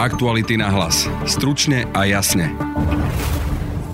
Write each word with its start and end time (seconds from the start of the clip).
Aktuality 0.00 0.56
na 0.56 0.72
hlas. 0.72 1.04
Stručne 1.28 1.84
a 1.92 2.08
jasne. 2.08 2.56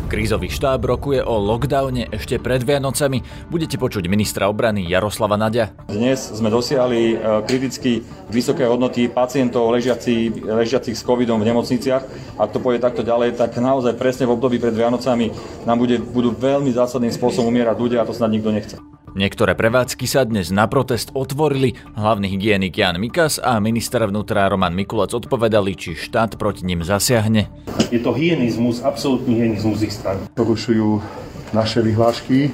Krízový 0.06 0.46
štáb 0.46 0.86
rokuje 0.86 1.18
o 1.18 1.34
lockdowne 1.34 2.06
ešte 2.14 2.38
pred 2.38 2.62
Vianocami. 2.62 3.26
Budete 3.50 3.74
počuť 3.74 4.06
ministra 4.06 4.46
obrany 4.46 4.86
Jaroslava 4.86 5.34
Nadia. 5.34 5.74
Dnes 5.90 6.30
sme 6.30 6.46
dosiahli 6.46 7.00
e, 7.10 7.16
kriticky 7.42 8.06
vysoké 8.30 8.70
hodnoty 8.70 9.10
pacientov 9.10 9.66
ležiacich, 9.74 10.46
ležiacich 10.46 10.94
s 10.94 11.02
covidom 11.02 11.42
v 11.42 11.50
nemocniciach. 11.50 12.06
Ak 12.38 12.54
to 12.54 12.62
pôjde 12.62 12.86
takto 12.86 13.02
ďalej, 13.02 13.34
tak 13.34 13.58
naozaj 13.58 13.98
presne 13.98 14.30
v 14.30 14.38
období 14.38 14.62
pred 14.62 14.78
Vianocami 14.78 15.34
nám 15.66 15.82
bude, 15.82 15.98
budú 15.98 16.30
veľmi 16.30 16.70
zásadným 16.70 17.10
spôsobom 17.10 17.50
umierať 17.50 17.74
ľudia 17.82 17.98
a 17.98 18.06
to 18.06 18.14
snad 18.14 18.30
nikto 18.30 18.54
nechce. 18.54 18.78
Niektoré 19.16 19.56
prevádzky 19.56 20.04
sa 20.04 20.28
dnes 20.28 20.52
na 20.52 20.68
protest 20.68 21.08
otvorili. 21.16 21.72
Hlavný 21.96 22.28
hygienik 22.36 22.76
Jan 22.76 23.00
Mikas 23.00 23.40
a 23.40 23.56
minister 23.64 24.04
vnútra 24.04 24.44
Roman 24.44 24.76
Mikulec 24.76 25.16
odpovedali, 25.16 25.72
či 25.72 25.96
štát 25.96 26.36
proti 26.36 26.68
nim 26.68 26.84
zasiahne. 26.84 27.48
Je 27.88 27.96
to 27.96 28.12
hyenizmus, 28.12 28.84
absolútny 28.84 29.40
hyenizmus 29.40 29.80
ich 29.80 29.96
strany. 29.96 30.20
Porušujú 30.36 31.00
naše 31.56 31.80
vyhlášky, 31.80 32.52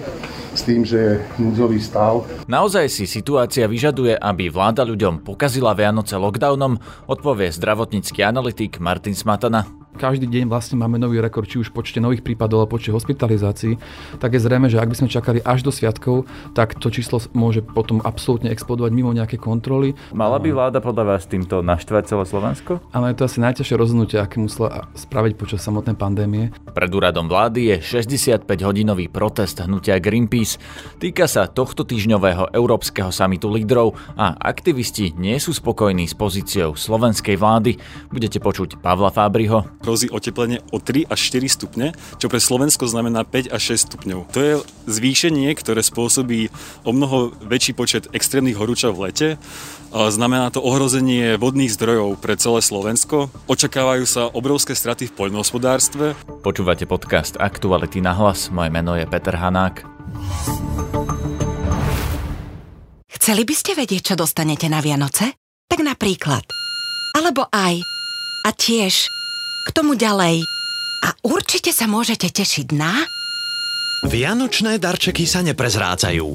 s 0.54 0.62
tým, 0.62 0.86
že 0.86 0.98
je 1.02 1.12
núdzový 1.42 1.82
stav. 1.82 2.22
Naozaj 2.46 2.86
si 2.94 3.10
situácia 3.10 3.66
vyžaduje, 3.66 4.14
aby 4.14 4.46
vláda 4.46 4.86
ľuďom 4.86 5.26
pokazila 5.26 5.74
Vianoce 5.74 6.14
lockdownom, 6.14 6.78
odpovie 7.10 7.50
zdravotnícky 7.50 8.22
analytik 8.22 8.78
Martin 8.78 9.18
Smatana 9.18 9.81
každý 9.96 10.28
deň 10.28 10.48
vlastne 10.48 10.80
máme 10.80 10.96
nový 10.96 11.20
rekord, 11.20 11.48
či 11.48 11.60
už 11.60 11.70
počte 11.70 12.00
nových 12.00 12.24
prípadov 12.24 12.64
alebo 12.64 12.76
počte 12.76 12.92
hospitalizácií, 12.92 13.76
tak 14.18 14.34
je 14.36 14.40
zrejme, 14.40 14.68
že 14.72 14.80
ak 14.80 14.88
by 14.88 14.96
sme 14.98 15.08
čakali 15.12 15.38
až 15.44 15.64
do 15.64 15.70
sviatkov, 15.70 16.24
tak 16.56 16.76
to 16.80 16.88
číslo 16.88 17.20
môže 17.36 17.60
potom 17.60 18.00
absolútne 18.02 18.48
explodovať 18.50 18.90
mimo 18.92 19.12
nejaké 19.12 19.36
kontroly. 19.36 19.92
Mala 20.16 20.40
by 20.40 20.48
vláda 20.52 20.78
podľa 20.80 21.16
vás 21.16 21.28
týmto 21.28 21.60
naštvať 21.60 22.02
celé 22.08 22.24
Slovensko? 22.24 22.80
Ale 22.92 23.12
je 23.12 23.16
to 23.20 23.26
asi 23.28 23.38
najťažšie 23.44 23.76
rozhodnutie, 23.76 24.18
aké 24.18 24.40
musela 24.40 24.88
spraviť 24.96 25.32
počas 25.36 25.60
samotnej 25.62 25.96
pandémie. 25.96 26.54
Pred 26.72 26.90
úradom 26.92 27.28
vlády 27.28 27.76
je 27.76 28.00
65-hodinový 28.00 29.12
protest 29.12 29.60
hnutia 29.60 30.00
Greenpeace. 30.00 30.56
Týka 30.98 31.28
sa 31.28 31.46
tohto 31.48 31.84
týždňového 31.84 32.56
Európskeho 32.56 33.12
samitu 33.12 33.52
lídrov 33.52 33.94
a 34.16 34.34
aktivisti 34.40 35.14
nie 35.16 35.36
sú 35.36 35.52
spokojní 35.52 36.08
s 36.08 36.14
pozíciou 36.16 36.74
slovenskej 36.74 37.36
vlády. 37.36 37.76
Budete 38.08 38.40
počuť 38.40 38.80
Pavla 38.80 39.12
Fábriho 39.12 39.81
hrozí 39.82 40.08
oteplenie 40.08 40.62
o 40.70 40.78
3 40.78 41.10
až 41.10 41.20
4 41.34 41.46
stupne, 41.50 41.86
čo 42.22 42.30
pre 42.30 42.38
Slovensko 42.38 42.86
znamená 42.86 43.26
5 43.26 43.50
až 43.50 43.76
6 43.76 43.90
stupňov. 43.92 44.20
To 44.32 44.38
je 44.40 44.52
zvýšenie, 44.88 45.50
ktoré 45.58 45.82
spôsobí 45.82 46.48
o 46.86 46.90
mnoho 46.94 47.34
väčší 47.42 47.74
počet 47.74 48.06
extrémnych 48.14 48.56
horúčav 48.56 48.94
v 48.94 49.10
lete. 49.10 49.28
Znamená 49.92 50.48
to 50.48 50.64
ohrozenie 50.64 51.36
vodných 51.36 51.74
zdrojov 51.76 52.16
pre 52.16 52.38
celé 52.40 52.64
Slovensko. 52.64 53.28
Očakávajú 53.44 54.08
sa 54.08 54.32
obrovské 54.32 54.72
straty 54.72 55.12
v 55.12 55.16
poľnohospodárstve. 55.18 56.16
Počúvate 56.40 56.88
podcast 56.88 57.36
Aktuality 57.36 58.00
na 58.00 58.16
hlas. 58.16 58.48
Moje 58.48 58.72
meno 58.72 58.96
je 58.96 59.04
Peter 59.04 59.36
Hanák. 59.36 59.84
Chceli 63.12 63.42
by 63.44 63.54
ste 63.54 63.76
vedieť, 63.76 64.02
čo 64.12 64.14
dostanete 64.18 64.66
na 64.72 64.80
Vianoce? 64.80 65.36
Tak 65.68 65.84
napríklad. 65.84 66.42
Alebo 67.12 67.46
aj. 67.52 67.78
A 68.42 68.50
tiež 68.50 69.06
k 69.66 69.68
tomu 69.74 69.94
ďalej. 69.94 70.42
A 71.02 71.08
určite 71.26 71.74
sa 71.74 71.90
môžete 71.90 72.30
tešiť 72.30 72.74
na... 72.74 73.06
Vianočné 74.02 74.82
darčeky 74.82 75.30
sa 75.30 75.46
neprezrádzajú. 75.46 76.28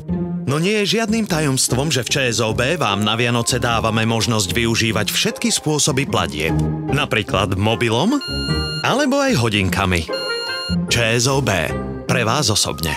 No 0.48 0.56
nie 0.56 0.80
je 0.84 0.96
žiadnym 1.00 1.28
tajomstvom, 1.28 1.92
že 1.92 2.08
v 2.08 2.32
ČSOB 2.32 2.80
vám 2.80 3.04
na 3.04 3.20
Vianoce 3.20 3.60
dávame 3.60 4.08
možnosť 4.08 4.56
využívať 4.56 5.12
všetky 5.12 5.52
spôsoby 5.52 6.08
platieb. 6.08 6.56
Napríklad 6.88 7.60
mobilom 7.60 8.16
alebo 8.88 9.20
aj 9.20 9.36
hodinkami. 9.36 10.08
ČSOB. 10.88 11.50
Pre 12.08 12.24
vás 12.24 12.48
osobne. 12.48 12.96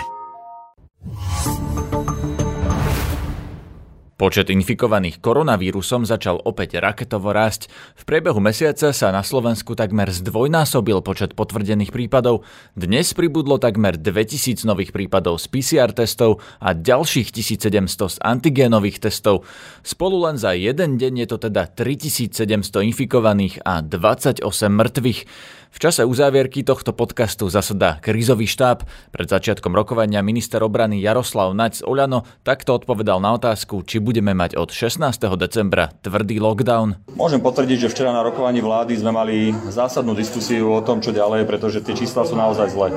Počet 4.21 4.53
infikovaných 4.53 5.17
koronavírusom 5.17 6.05
začal 6.05 6.37
opäť 6.45 6.77
raketovo 6.77 7.33
rásť. 7.33 7.73
V 7.97 8.05
priebehu 8.05 8.37
mesiaca 8.37 8.93
sa 8.93 9.09
na 9.09 9.25
Slovensku 9.25 9.73
takmer 9.73 10.13
zdvojnásobil 10.13 11.01
počet 11.01 11.33
potvrdených 11.33 11.89
prípadov. 11.89 12.45
Dnes 12.77 13.17
pribudlo 13.17 13.57
takmer 13.57 13.97
2000 13.97 14.61
nových 14.69 14.93
prípadov 14.93 15.41
z 15.41 15.49
PCR 15.49 15.89
testov 15.89 16.37
a 16.61 16.77
ďalších 16.77 17.33
1700 17.33 17.81
z 17.89 18.17
antigénových 18.21 19.09
testov. 19.09 19.41
Spolu 19.81 20.29
len 20.29 20.37
za 20.37 20.53
jeden 20.53 21.01
deň 21.01 21.25
je 21.25 21.27
to 21.33 21.37
teda 21.49 21.73
3700 21.73 22.77
infikovaných 22.93 23.65
a 23.65 23.81
28 23.81 24.45
mŕtvych. 24.69 25.19
V 25.71 25.79
čase 25.79 26.03
uzávierky 26.03 26.67
tohto 26.67 26.91
podcastu 26.91 27.47
zasadá 27.47 27.95
krízový 28.03 28.43
štáb. 28.43 28.83
Pred 29.15 29.31
začiatkom 29.31 29.71
rokovania 29.71 30.19
minister 30.19 30.59
obrany 30.59 30.99
Jaroslav 30.99 31.55
Naď 31.55 31.79
z 31.79 31.83
Oľano 31.87 32.27
takto 32.43 32.75
odpovedal 32.75 33.23
na 33.23 33.39
otázku, 33.39 33.79
či 33.87 34.03
budeme 34.03 34.35
mať 34.35 34.59
od 34.59 34.67
16. 34.67 34.99
decembra 35.39 35.95
tvrdý 36.03 36.43
lockdown. 36.43 37.15
Môžem 37.15 37.39
potvrdiť, 37.39 37.87
že 37.87 37.91
včera 37.91 38.11
na 38.11 38.19
rokovaní 38.19 38.59
vlády 38.59 38.99
sme 38.99 39.15
mali 39.15 39.55
zásadnú 39.71 40.11
diskusiu 40.11 40.75
o 40.75 40.83
tom, 40.83 40.99
čo 40.99 41.15
ďalej, 41.15 41.47
pretože 41.47 41.79
tie 41.79 41.95
čísla 41.95 42.27
sú 42.27 42.35
naozaj 42.35 42.67
zlé. 42.75 42.87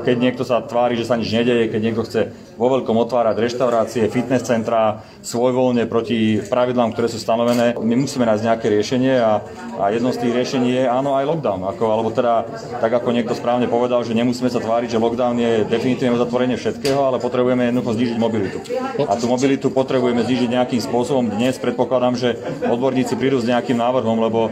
Keď 0.00 0.16
niekto 0.16 0.42
sa 0.48 0.64
tvári, 0.64 0.96
že 0.96 1.04
sa 1.04 1.20
nič 1.20 1.28
nedeje, 1.28 1.68
keď 1.68 1.80
niekto 1.84 2.08
chce 2.08 2.32
vo 2.56 2.72
veľkom 2.80 2.96
otvárať 2.96 3.36
reštaurácie, 3.36 4.08
fitness 4.08 4.48
centra 4.48 5.04
svojvoľne 5.20 5.84
proti 5.84 6.40
pravidlám, 6.40 6.96
ktoré 6.96 7.12
sú 7.12 7.20
stanovené, 7.20 7.76
my 7.76 7.94
musíme 7.96 8.24
nájsť 8.24 8.46
nejaké 8.48 8.66
riešenie 8.72 9.14
a, 9.20 9.44
a 9.76 9.84
jedno 9.92 10.16
z 10.16 10.24
tých 10.24 10.32
riešení 10.32 10.68
je 10.80 10.84
áno 10.88 11.12
aj 11.12 11.28
lockdown. 11.28 11.60
Ako 11.68 11.89
alebo 11.90 12.14
teda, 12.14 12.46
tak 12.78 12.90
ako 12.90 13.10
niekto 13.10 13.34
správne 13.34 13.66
povedal, 13.66 14.06
že 14.06 14.14
nemusíme 14.14 14.48
sa 14.48 14.62
tváriť, 14.62 14.94
že 14.94 15.02
lockdown 15.02 15.36
je 15.36 15.52
definitívne 15.66 16.14
uzatvorenie 16.16 16.56
všetkého, 16.56 17.02
ale 17.02 17.18
potrebujeme 17.18 17.68
jednoducho 17.68 17.96
znižiť 17.98 18.16
mobilitu. 18.16 18.58
A 19.04 19.12
tú 19.18 19.26
mobilitu 19.26 19.68
potrebujeme 19.68 20.22
znižiť 20.24 20.48
nejakým 20.50 20.80
spôsobom. 20.80 21.28
Dnes 21.28 21.58
predpokladám, 21.58 22.14
že 22.16 22.38
odborníci 22.64 23.18
prídu 23.18 23.42
s 23.42 23.48
nejakým 23.48 23.76
návrhom, 23.76 24.16
lebo 24.22 24.48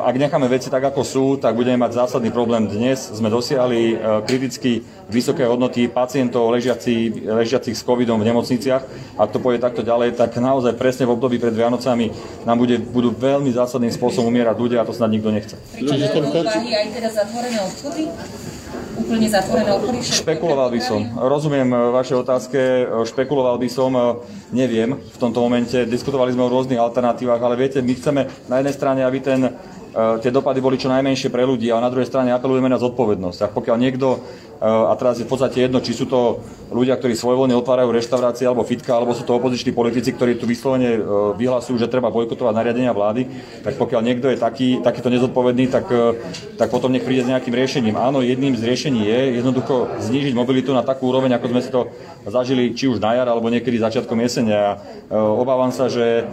ak 0.00 0.16
necháme 0.16 0.48
veci 0.48 0.72
tak, 0.72 0.80
ako 0.88 1.02
sú, 1.04 1.24
tak 1.36 1.52
budeme 1.52 1.76
mať 1.76 2.06
zásadný 2.06 2.32
problém. 2.32 2.64
Dnes 2.70 3.12
sme 3.12 3.28
dosiahli 3.28 3.80
e, 3.92 3.96
kriticky 4.24 4.80
vysoké 5.10 5.44
hodnoty 5.44 5.90
pacientov 5.90 6.48
ležiacich, 6.54 7.26
ležiacich 7.28 7.76
s 7.76 7.84
covidom 7.84 8.16
v 8.16 8.32
nemocniciach. 8.32 8.82
Ak 9.20 9.28
to 9.34 9.42
pôjde 9.42 9.60
takto 9.60 9.84
ďalej, 9.84 10.16
tak 10.16 10.32
naozaj 10.40 10.78
presne 10.80 11.04
v 11.04 11.12
období 11.12 11.36
pred 11.36 11.52
Vianocami 11.52 12.08
nám 12.48 12.56
bude, 12.56 12.80
budú 12.80 13.12
veľmi 13.12 13.52
zásadným 13.52 13.92
spôsobom 13.92 14.32
umierať 14.32 14.56
ľudia 14.56 14.78
a 14.80 14.88
to 14.88 14.96
snad 14.96 15.12
nikto 15.12 15.28
nechce. 15.28 15.58
Čiže 15.76 16.08
aj 16.72 16.88
teda 16.94 17.10
zatvorené 17.12 17.58
obchody? 17.60 18.02
Úplne 18.92 19.28
zatvorené 19.28 19.70
obchody? 19.72 19.98
Špekuloval 20.04 20.68
by 20.68 20.80
som. 20.80 21.00
Rozumiem 21.16 21.68
eh, 21.68 21.78
vaše 21.92 22.14
otázke, 22.16 22.58
eh, 22.58 22.86
špekuloval 23.08 23.56
by 23.56 23.68
som, 23.68 23.90
eh, 23.92 24.02
neviem 24.52 24.96
v 24.96 25.16
tomto 25.18 25.40
momente. 25.40 25.84
Diskutovali 25.88 26.32
sme 26.32 26.44
o 26.44 26.52
rôznych 26.52 26.80
alternatívach, 26.80 27.40
ale 27.40 27.56
viete, 27.56 27.80
my 27.80 27.92
chceme 27.96 28.20
na 28.48 28.60
jednej 28.60 28.74
strane, 28.76 29.00
aby 29.04 29.18
ten 29.20 29.40
tie 29.92 30.30
dopady 30.32 30.64
boli 30.64 30.80
čo 30.80 30.88
najmenšie 30.88 31.28
pre 31.28 31.44
ľudí, 31.44 31.68
ale 31.68 31.84
na 31.84 31.92
druhej 31.92 32.08
strane 32.08 32.32
apelujeme 32.32 32.72
na 32.72 32.80
zodpovednosť. 32.80 33.38
A 33.44 33.52
pokiaľ 33.52 33.76
niekto 33.76 34.18
Eh, 34.18 34.51
a 34.62 34.94
teraz 34.94 35.18
je 35.18 35.26
v 35.26 35.32
podstate 35.34 35.66
jedno, 35.66 35.82
či 35.82 35.90
sú 35.90 36.06
to 36.06 36.38
ľudia, 36.72 36.96
ktorí 36.96 37.18
svojvoľne 37.18 37.58
otvárajú 37.58 37.92
reštaurácie 37.92 38.48
alebo 38.48 38.62
fitka, 38.62 38.96
alebo 38.96 39.12
sú 39.12 39.26
to 39.26 39.36
opoziční 39.36 39.74
politici, 39.76 40.14
ktorí 40.14 40.40
tu 40.40 40.48
vyslovene 40.48 40.96
eh, 40.96 41.00
vyhlasujú, 41.36 41.76
že 41.76 41.90
treba 41.90 42.14
bojkotovať 42.14 42.54
nariadenia 42.54 42.94
vlády, 42.94 43.28
tak 43.66 43.76
pokiaľ 43.76 44.00
niekto 44.02 44.32
je 44.32 44.40
taký, 44.40 44.80
takýto 44.80 45.12
nezodpovedný, 45.12 45.68
tak, 45.68 45.86
eh, 45.92 46.14
tak 46.56 46.72
potom 46.72 46.90
nech 46.90 47.04
príde 47.04 47.26
s 47.26 47.30
nejakým 47.30 47.52
riešením. 47.52 47.98
Áno, 47.98 48.24
jedným 48.24 48.56
z 48.56 48.62
riešení 48.62 49.02
je 49.04 49.20
jednoducho 49.42 50.00
znížiť 50.00 50.32
mobilitu 50.32 50.72
na 50.72 50.86
takú 50.86 51.12
úroveň, 51.12 51.36
ako 51.36 51.46
sme 51.52 51.60
si 51.60 51.70
to 51.70 51.90
zažili 52.22 52.72
či 52.72 52.86
už 52.86 53.02
na 53.02 53.18
jar, 53.18 53.28
alebo 53.28 53.50
niekedy 53.50 53.82
začiatkom 53.82 54.16
jesene. 54.24 54.54
A 54.54 54.70
obávam 55.10 55.74
sa, 55.74 55.90
že 55.90 56.24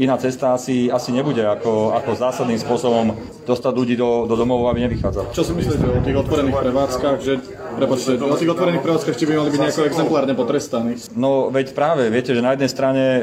iná 0.00 0.16
cesta 0.16 0.56
asi, 0.56 0.88
asi 0.88 1.12
nebude 1.12 1.44
ako, 1.44 1.92
ako 1.92 2.10
zásadným 2.16 2.56
spôsobom 2.56 3.12
dostať 3.44 3.72
ľudí 3.76 3.94
do, 3.94 4.24
do 4.24 4.34
domov, 4.34 4.64
aby 4.72 4.88
nevychádzali. 4.88 5.36
Čo 5.36 5.44
si 5.44 5.52
myslíte 5.52 5.84
o 5.84 6.00
tých 6.00 6.16
otvorených 6.16 6.56
prevádzkach, 6.56 7.18
že 7.20 7.33
Prepačte, 7.74 8.16
na 8.18 8.36
tých 8.38 8.50
otvorených 8.50 8.82
prevádzkach 8.82 9.16
by 9.18 9.34
mali 9.34 9.50
byť 9.50 9.60
nejako 9.60 9.82
exemplárne 9.88 10.34
potrestaní. 10.38 10.94
No 11.18 11.50
veď 11.50 11.74
práve, 11.74 12.06
viete, 12.10 12.34
že 12.34 12.44
na 12.44 12.54
jednej 12.54 12.70
strane 12.70 13.04
e, 13.04 13.22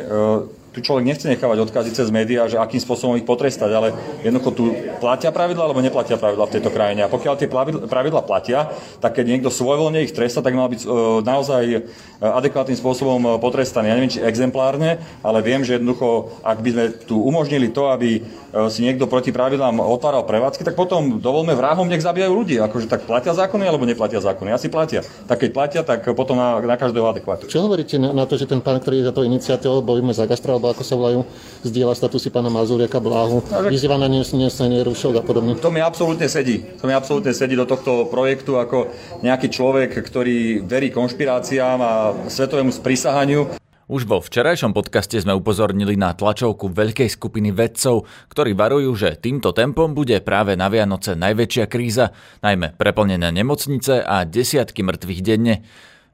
tu 0.71 0.79
človek 0.79 1.03
nechce 1.03 1.27
nechávať 1.27 1.67
odkazy 1.67 1.91
cez 1.91 2.07
médiá, 2.15 2.47
že 2.47 2.55
akým 2.55 2.79
spôsobom 2.79 3.19
ich 3.19 3.27
potrestať, 3.27 3.71
ale 3.75 3.87
jednoducho 4.23 4.51
tu 4.55 4.65
platia 5.03 5.27
pravidla 5.27 5.67
alebo 5.67 5.83
neplatia 5.83 6.15
pravidla 6.15 6.47
v 6.47 6.53
tejto 6.55 6.71
krajine. 6.71 7.03
A 7.03 7.11
pokiaľ 7.11 7.35
tie 7.35 7.51
pravidla 7.91 8.23
platia, 8.23 8.71
tak 9.03 9.19
keď 9.19 9.25
niekto 9.27 9.51
svojvoľne 9.51 10.07
ich 10.07 10.15
tresta, 10.15 10.39
tak 10.39 10.55
mal 10.55 10.71
byť 10.71 10.81
e, 10.83 10.87
naozaj 11.27 11.63
e, 11.67 11.79
adekvátnym 12.23 12.79
spôsobom 12.79 13.19
e, 13.19 13.29
potrestaný. 13.43 13.91
Ja 13.91 13.95
neviem, 13.99 14.15
či 14.15 14.23
exemplárne, 14.23 15.03
ale 15.19 15.43
viem, 15.43 15.59
že 15.67 15.75
jednoducho, 15.75 16.39
ak 16.39 16.63
by 16.63 16.69
sme 16.71 16.85
tu 17.03 17.19
umožnili 17.19 17.67
to, 17.67 17.91
aby 17.91 18.23
si 18.67 18.83
niekto 18.83 19.07
proti 19.07 19.31
pravidlám 19.31 19.79
otváral 19.79 20.27
prevádzky, 20.27 20.67
tak 20.67 20.75
potom 20.75 21.23
dovolme 21.23 21.55
vrahom, 21.55 21.87
nech 21.87 22.03
zabíjajú 22.03 22.31
ľudí. 22.35 22.59
Akože 22.59 22.91
tak 22.91 23.07
platia 23.07 23.31
zákony 23.31 23.63
alebo 23.63 23.87
neplatia 23.87 24.19
zákony? 24.19 24.51
Asi 24.51 24.67
platia. 24.67 25.07
Tak 25.23 25.39
keď 25.39 25.49
platia, 25.55 25.81
tak 25.87 26.03
potom 26.11 26.35
na, 26.35 26.59
na 26.59 26.75
každého 26.75 27.15
adekvátne. 27.15 27.47
Čo 27.47 27.63
hovoríte 27.63 27.95
na, 27.95 28.27
to, 28.27 28.35
že 28.35 28.51
ten 28.51 28.59
pán, 28.59 28.83
ktorý 28.83 29.03
je 29.03 29.07
za 29.07 29.13
to 29.15 29.23
iniciatívou, 29.23 29.79
bojíme 29.79 30.11
za 30.11 30.27
gastro 30.27 30.60
alebo 30.61 30.77
ako 30.77 30.85
sa 30.85 30.93
volajú, 30.93 31.25
zdieľa 31.65 31.97
statusy 31.97 32.29
pána 32.29 32.53
Mazuriaka, 32.53 33.01
Bláhu, 33.01 33.41
vyzýva 33.65 33.97
na 33.97 34.05
nesenie 34.05 34.85
rušok 34.85 35.17
a 35.17 35.23
podobne. 35.25 35.57
To 35.57 35.73
mi 35.73 35.81
absolútne 35.81 36.29
sedí. 36.29 36.61
To 36.77 36.85
mi 36.85 36.93
absolútne 36.93 37.33
sedí 37.33 37.57
do 37.57 37.65
tohto 37.65 38.05
projektu 38.05 38.61
ako 38.61 38.93
nejaký 39.25 39.49
človek, 39.49 39.97
ktorý 39.97 40.61
verí 40.61 40.93
konšpiráciám 40.93 41.79
a 41.81 41.93
svetovému 42.29 42.69
sprisahaniu. 42.69 43.57
Už 43.91 44.07
vo 44.07 44.21
včerajšom 44.23 44.71
podcaste 44.71 45.19
sme 45.19 45.35
upozornili 45.35 45.99
na 45.99 46.13
tlačovku 46.15 46.71
veľkej 46.71 47.11
skupiny 47.11 47.51
vedcov, 47.51 48.07
ktorí 48.31 48.55
varujú, 48.55 48.93
že 48.95 49.19
týmto 49.19 49.51
tempom 49.51 49.91
bude 49.91 50.15
práve 50.23 50.55
na 50.55 50.71
Vianoce 50.71 51.17
najväčšia 51.17 51.65
kríza, 51.67 52.13
najmä 52.39 52.77
preplnené 52.79 53.33
nemocnice 53.33 53.99
a 53.99 54.23
desiatky 54.23 54.85
mŕtvych 54.85 55.21
denne. 55.25 55.67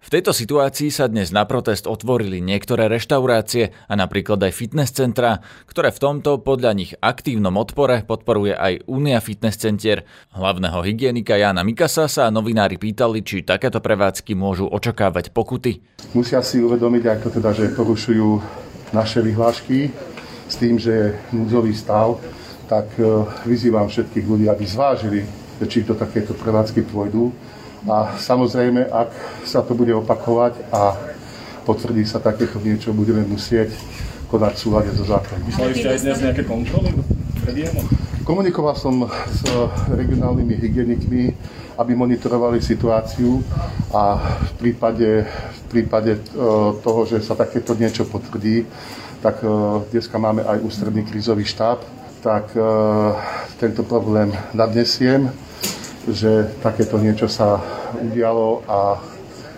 V 0.07 0.15
tejto 0.15 0.31
situácii 0.31 0.88
sa 0.88 1.12
dnes 1.12 1.36
na 1.36 1.44
protest 1.44 1.83
otvorili 1.83 2.39
niektoré 2.39 2.88
reštaurácie 2.88 3.75
a 3.92 3.94
napríklad 4.00 4.39
aj 4.39 4.56
fitness 4.56 4.95
centra, 4.95 5.44
ktoré 5.68 5.92
v 5.92 6.00
tomto 6.00 6.39
podľa 6.39 6.71
nich 6.80 6.95
aktívnom 7.04 7.51
odpore 7.59 8.07
podporuje 8.07 8.56
aj 8.56 8.88
Únia 8.88 9.19
fitness 9.19 9.59
centier. 9.59 10.07
Hlavného 10.31 10.80
hygienika 10.80 11.36
Jana 11.36 11.59
Mikasa 11.68 12.07
sa 12.07 12.31
novinári 12.31 12.80
pýtali, 12.80 13.19
či 13.19 13.44
takéto 13.44 13.83
prevádzky 13.83 14.31
môžu 14.31 14.71
očakávať 14.71 15.36
pokuty. 15.36 15.83
Musia 16.15 16.39
si 16.39 16.63
uvedomiť, 16.63 17.04
ako 17.04 17.27
teda, 17.27 17.51
že 17.51 17.75
porušujú 17.75 18.39
naše 18.95 19.19
vyhlášky 19.19 19.92
s 20.48 20.56
tým, 20.56 20.80
že 20.80 20.92
je 20.95 21.07
núdzový 21.36 21.75
stav, 21.75 22.15
tak 22.71 22.88
e, 22.95 23.27
vyzývam 23.44 23.92
všetkých 23.92 24.24
ľudí, 24.24 24.48
aby 24.48 24.63
zvážili, 24.63 25.27
či 25.68 25.83
do 25.83 26.00
takéto 26.00 26.31
prevádzky 26.31 26.88
pôjdu 26.88 27.36
a 27.85 28.18
samozrejme, 28.18 28.89
ak 28.89 29.09
sa 29.45 29.62
to 29.62 29.77
bude 29.77 29.94
opakovať 29.94 30.57
a 30.74 30.97
potvrdí 31.62 32.07
sa 32.07 32.18
takéto 32.18 32.57
niečo, 32.57 32.95
budeme 32.95 33.21
musieť 33.27 33.69
konať 34.27 34.53
súlade 34.57 34.91
so 34.95 35.06
zákonom. 35.06 35.45
Mysleli 35.45 35.74
ste 35.77 35.88
aj 35.94 36.00
dnes 36.03 36.18
nejaké 36.24 36.44
kontroly? 36.44 36.91
Komunikoval 38.27 38.75
som 38.75 39.07
s 39.07 39.39
regionálnymi 39.88 40.56
hygienikmi, 40.59 41.31
aby 41.79 41.91
monitorovali 41.95 42.59
situáciu 42.59 43.39
a 43.95 44.19
v 44.19 44.51
prípade, 44.59 45.23
v 45.23 45.63
prípade 45.71 46.19
e, 46.19 46.21
toho, 46.83 47.07
že 47.07 47.23
sa 47.23 47.39
takéto 47.39 47.71
niečo 47.77 48.03
potvrdí, 48.03 48.68
tak 49.23 49.39
e, 49.39 49.47
dneska 49.95 50.19
máme 50.19 50.44
aj 50.44 50.59
ústredný 50.59 51.07
krízový 51.07 51.47
štáb, 51.47 51.80
tak 52.18 52.50
tento 53.62 53.85
problém 53.85 54.33
nadnesiem 54.51 55.31
že 56.07 56.48
takéto 56.63 56.95
niečo 57.00 57.27
sa 57.27 57.59
udialo 58.00 58.63
a 58.68 59.00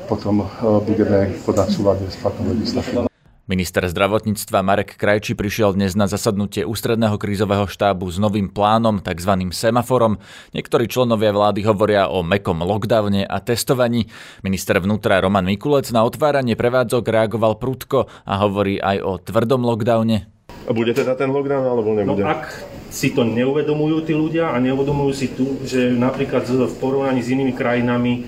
potom 0.10 0.42
e, 0.42 0.46
budeme 0.81 1.30
podať 1.46 1.68
súlade 1.69 2.06
s 2.10 2.18
platnou 2.18 2.50
legislatívou. 2.50 3.10
Minister 3.50 3.81
zdravotníctva 3.81 4.62
Marek 4.62 4.94
Krajči 4.94 5.34
prišiel 5.34 5.74
dnes 5.74 5.98
na 5.98 6.06
zasadnutie 6.06 6.69
ústredného 6.69 7.18
krízového 7.18 7.66
štábu 7.66 8.06
s 8.06 8.22
novým 8.22 8.46
plánom, 8.46 9.01
tzv. 9.01 9.50
semaforom. 9.50 10.22
Niektorí 10.54 10.86
členovia 10.86 11.34
vlády 11.34 11.66
hovoria 11.66 12.13
o 12.13 12.22
mekom 12.22 12.62
lockdowne 12.62 13.25
a 13.25 13.42
testovaní. 13.42 14.06
Minister 14.46 14.78
vnútra 14.78 15.18
Roman 15.18 15.50
Mikulec 15.50 15.90
na 15.90 16.06
otváranie 16.06 16.54
prevádzok 16.54 17.10
reagoval 17.10 17.57
prudko 17.57 18.06
a 18.22 18.38
hovorí 18.38 18.78
aj 18.78 19.01
o 19.01 19.18
tvrdom 19.18 19.66
lockdowne. 19.66 20.30
A 20.69 20.72
bude 20.74 20.94
teda 20.94 21.18
ten 21.18 21.34
lockdown 21.34 21.66
alebo 21.66 21.98
nebude? 21.98 22.22
No 22.22 22.30
ak 22.30 22.54
si 22.89 23.13
to 23.13 23.21
neuvedomujú 23.25 24.06
tí 24.06 24.13
ľudia 24.18 24.53
a 24.53 24.57
neuvedomujú 24.57 25.13
si 25.13 25.30
tu, 25.30 25.62
že 25.65 25.94
napríklad 25.94 26.45
v 26.45 26.75
porovnaní 26.81 27.21
s 27.21 27.31
inými 27.31 27.53
krajinami 27.53 28.25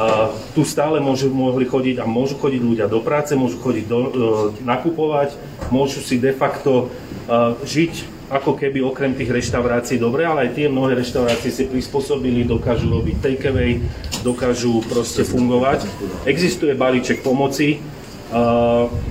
a 0.00 0.32
tu 0.56 0.64
stále 0.64 0.96
môžu, 0.96 1.28
mohli 1.28 1.68
chodiť 1.68 2.00
a 2.00 2.08
môžu 2.08 2.40
chodiť 2.40 2.60
ľudia 2.64 2.86
do 2.88 3.04
práce, 3.04 3.36
môžu 3.36 3.60
chodiť 3.60 3.84
do, 3.84 3.98
uh, 4.00 4.08
nakupovať, 4.64 5.36
môžu 5.68 6.00
si 6.00 6.16
de 6.16 6.32
facto 6.32 6.88
uh, 7.28 7.52
žiť 7.68 8.24
ako 8.30 8.54
keby 8.54 8.80
okrem 8.80 9.12
tých 9.12 9.28
reštaurácií 9.28 9.98
dobre, 9.98 10.22
ale 10.22 10.48
aj 10.48 10.54
tie 10.54 10.70
mnohé 10.70 10.94
reštaurácie 11.02 11.50
si 11.50 11.66
prispôsobili, 11.66 12.46
dokážu 12.46 12.86
robiť 12.86 13.18
takeaway, 13.18 13.82
dokážu 14.22 14.80
proste 14.86 15.26
fungovať. 15.26 15.84
Existuje 16.30 16.78
balíček 16.78 17.26
pomoci, 17.26 17.82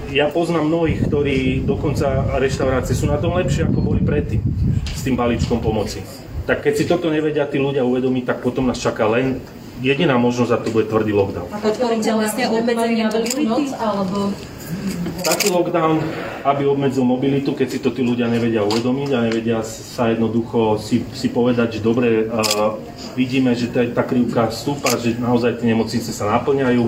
ja 0.10 0.26
poznám 0.32 0.72
mnohých, 0.72 1.06
ktorí 1.12 1.38
dokonca 1.68 2.40
reštaurácie 2.40 2.96
sú 2.96 3.12
na 3.12 3.20
tom 3.20 3.36
lepšie, 3.36 3.68
ako 3.68 3.80
boli 3.84 4.02
predtým 4.02 4.40
s 4.96 5.02
tým 5.04 5.20
balíčkom 5.20 5.60
pomoci. 5.60 6.00
Tak 6.48 6.66
keď 6.66 6.74
si 6.74 6.90
toto 6.90 7.12
nevedia 7.14 7.46
tí 7.46 7.62
ľudia 7.62 7.86
uvedomiť, 7.86 8.24
tak 8.26 8.38
potom 8.42 8.66
nás 8.66 8.80
čaká 8.80 9.06
len 9.06 9.44
jediná 9.84 10.18
možnosť 10.20 10.52
a 10.56 10.58
to 10.64 10.70
bude 10.72 10.88
tvrdý 10.90 11.14
lockdown. 11.14 11.48
A 11.52 11.60
podporíte 11.62 12.10
vlastne 12.16 12.44
obmedzenia 12.52 13.08
mobility, 13.08 13.72
alebo 13.76 14.34
taký 15.24 15.52
lockdown, 15.52 16.00
aby 16.46 16.64
obmedzil 16.66 17.04
mobilitu, 17.04 17.52
keď 17.52 17.68
si 17.68 17.80
to 17.84 17.92
tí 17.92 18.02
ľudia 18.02 18.32
nevedia 18.32 18.64
uvedomiť 18.64 19.10
a 19.14 19.26
nevedia 19.28 19.60
sa 19.66 20.10
jednoducho 20.10 20.80
si, 20.80 21.04
si 21.12 21.28
povedať, 21.28 21.80
že 21.80 21.86
dobre, 21.86 22.28
uh, 22.28 22.80
vidíme, 23.14 23.52
že 23.54 23.70
tá, 23.70 23.84
tá 23.92 24.04
krivka 24.06 24.48
stúpa, 24.50 24.96
že 24.96 25.20
naozaj 25.20 25.60
tie 25.60 25.70
nemocnice 25.70 26.12
sa 26.12 26.40
naplňajú, 26.40 26.84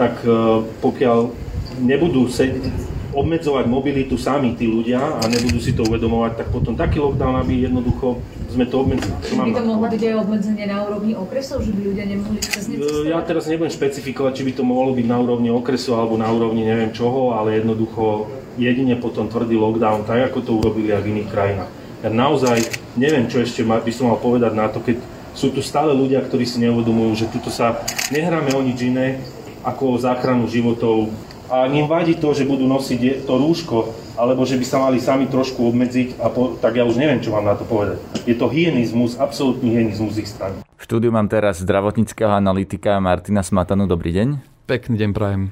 tak 0.00 0.24
uh, 0.24 0.64
pokiaľ 0.80 1.49
nebudú 1.80 2.28
sedieť, 2.28 2.70
obmedzovať 3.10 3.66
mobilitu 3.66 4.14
sami 4.14 4.54
tí 4.54 4.70
ľudia 4.70 5.18
a 5.18 5.22
nebudú 5.26 5.58
si 5.58 5.74
to 5.74 5.82
uvedomovať, 5.82 6.32
tak 6.38 6.46
potom 6.54 6.78
taký 6.78 7.02
lockdown, 7.02 7.42
aby 7.42 7.66
jednoducho 7.66 8.22
sme 8.50 8.66
to 8.70 8.86
obmedzili. 8.86 9.14
By 9.34 9.50
to 9.50 9.66
mohlo 9.66 9.86
byť 9.90 10.02
aj 10.06 10.14
obmedzenie 10.26 10.64
na 10.70 10.78
úrovni 10.86 11.12
okresov, 11.18 11.62
že 11.62 11.74
by 11.74 11.80
ľudia 11.90 12.04
nemohli 12.06 12.38
cez 12.38 12.70
Ja 13.06 13.18
teraz 13.26 13.50
nebudem 13.50 13.74
špecifikovať, 13.74 14.32
či 14.38 14.42
by 14.46 14.52
to 14.54 14.62
mohlo 14.62 14.94
byť 14.94 15.06
na 15.10 15.18
úrovni 15.18 15.50
okresu 15.50 15.98
alebo 15.98 16.14
na 16.14 16.30
úrovni 16.30 16.62
neviem 16.62 16.94
čoho, 16.94 17.34
ale 17.34 17.58
jednoducho 17.58 18.30
jedine 18.58 18.94
potom 18.94 19.26
tvrdý 19.26 19.58
lockdown, 19.58 20.06
tak 20.06 20.30
ako 20.30 20.38
to 20.46 20.50
urobili 20.58 20.94
aj 20.94 21.02
v 21.02 21.10
iných 21.18 21.28
krajinách. 21.30 21.70
Ja 22.00 22.08
naozaj 22.08 22.62
neviem, 22.94 23.26
čo 23.26 23.42
ešte 23.42 23.66
by 23.66 23.92
som 23.92 24.10
mal 24.10 24.18
povedať 24.22 24.52
na 24.54 24.70
to, 24.70 24.78
keď 24.78 25.02
sú 25.34 25.50
tu 25.54 25.62
stále 25.62 25.94
ľudia, 25.94 26.22
ktorí 26.22 26.42
si 26.42 26.58
neuvedomujú, 26.62 27.26
že 27.26 27.30
tuto 27.30 27.54
sa 27.54 27.86
nehráme 28.10 28.50
o 28.54 28.62
nič 28.62 28.82
iné, 28.82 29.22
ako 29.62 29.94
o 29.94 30.00
záchranu 30.00 30.48
životov 30.50 31.12
a 31.50 31.66
im 31.66 31.90
vadí 31.90 32.14
to, 32.14 32.30
že 32.30 32.46
budú 32.46 32.70
nosiť 32.70 33.26
to 33.26 33.34
rúško, 33.34 33.78
alebo 34.14 34.46
že 34.46 34.54
by 34.54 34.64
sa 34.64 34.78
mali 34.78 35.02
sami 35.02 35.26
trošku 35.26 35.66
obmedziť, 35.66 36.22
a 36.22 36.30
po, 36.30 36.54
tak 36.54 36.78
ja 36.78 36.86
už 36.86 36.94
neviem, 36.94 37.18
čo 37.18 37.34
mám 37.34 37.42
na 37.42 37.58
to 37.58 37.66
povedať. 37.66 37.98
Je 38.22 38.38
to 38.38 38.46
hyenizmus, 38.46 39.18
absolútny 39.18 39.74
hyenizmus 39.74 40.14
ich 40.22 40.30
strany. 40.30 40.62
V 40.78 40.82
štúdiu 40.86 41.10
mám 41.10 41.26
teraz 41.26 41.58
zdravotníckého 41.58 42.30
analytika 42.30 43.02
Martina 43.02 43.42
Smatanu. 43.42 43.90
Dobrý 43.90 44.14
deň. 44.14 44.38
Pekný 44.70 44.94
deň 44.96 45.10
prajem. 45.10 45.42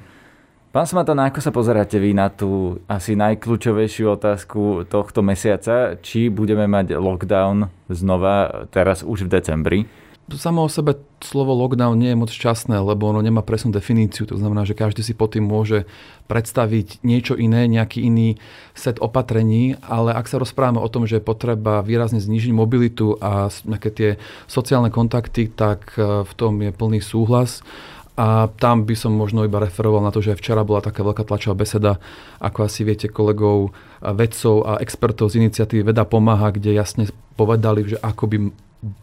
Pán 0.69 0.85
Smatana, 0.87 1.27
ako 1.27 1.41
sa 1.43 1.51
pozeráte 1.51 1.99
vy 1.99 2.15
na 2.15 2.29
tú 2.31 2.79
asi 2.85 3.17
najkľúčovejšiu 3.19 4.05
otázku 4.15 4.85
tohto 4.87 5.19
mesiaca, 5.19 5.97
či 5.99 6.29
budeme 6.29 6.69
mať 6.69 6.95
lockdown 6.95 7.67
znova 7.89 8.69
teraz 8.69 9.01
už 9.01 9.25
v 9.27 9.33
decembri? 9.33 9.79
Samo 10.35 10.67
o 10.67 10.69
sebe 10.69 10.99
slovo 11.23 11.55
lockdown 11.55 11.95
nie 11.97 12.11
je 12.11 12.19
moc 12.19 12.29
šťastné, 12.29 12.77
lebo 12.77 13.09
ono 13.09 13.23
nemá 13.23 13.41
presnú 13.41 13.71
definíciu. 13.73 14.27
To 14.29 14.35
znamená, 14.35 14.67
že 14.67 14.77
každý 14.77 15.01
si 15.01 15.17
pod 15.17 15.33
tým 15.33 15.47
môže 15.47 15.87
predstaviť 16.27 17.01
niečo 17.01 17.39
iné, 17.39 17.65
nejaký 17.65 18.03
iný 18.03 18.37
set 18.77 18.99
opatrení, 18.99 19.79
ale 19.81 20.11
ak 20.11 20.27
sa 20.27 20.37
rozprávame 20.37 20.83
o 20.83 20.91
tom, 20.91 21.07
že 21.07 21.17
je 21.17 21.25
potreba 21.25 21.81
výrazne 21.81 22.19
znižiť 22.19 22.51
mobilitu 22.53 23.15
a 23.17 23.49
nejaké 23.65 23.89
tie 23.89 24.09
sociálne 24.45 24.93
kontakty, 24.93 25.49
tak 25.49 25.95
e, 25.95 26.27
v 26.27 26.33
tom 26.35 26.59
je 26.59 26.69
plný 26.75 26.99
súhlas. 26.99 27.63
A 28.19 28.51
tam 28.59 28.83
by 28.83 28.99
som 28.99 29.15
možno 29.15 29.47
iba 29.47 29.63
referoval 29.63 30.03
na 30.03 30.11
to, 30.11 30.19
že 30.19 30.35
včera 30.35 30.67
bola 30.67 30.83
taká 30.83 31.07
veľká 31.07 31.23
tlačová 31.23 31.63
beseda, 31.63 32.03
ako 32.43 32.67
asi 32.67 32.83
viete, 32.83 33.07
kolegov, 33.07 33.71
vedcov 34.03 34.67
a 34.67 34.83
expertov 34.83 35.31
z 35.31 35.39
iniciatívy 35.39 35.87
Veda 35.87 36.03
pomáha, 36.03 36.51
kde 36.51 36.75
jasne 36.75 37.07
povedali, 37.39 37.95
že 37.95 37.97
ako 38.03 38.23
by 38.27 38.37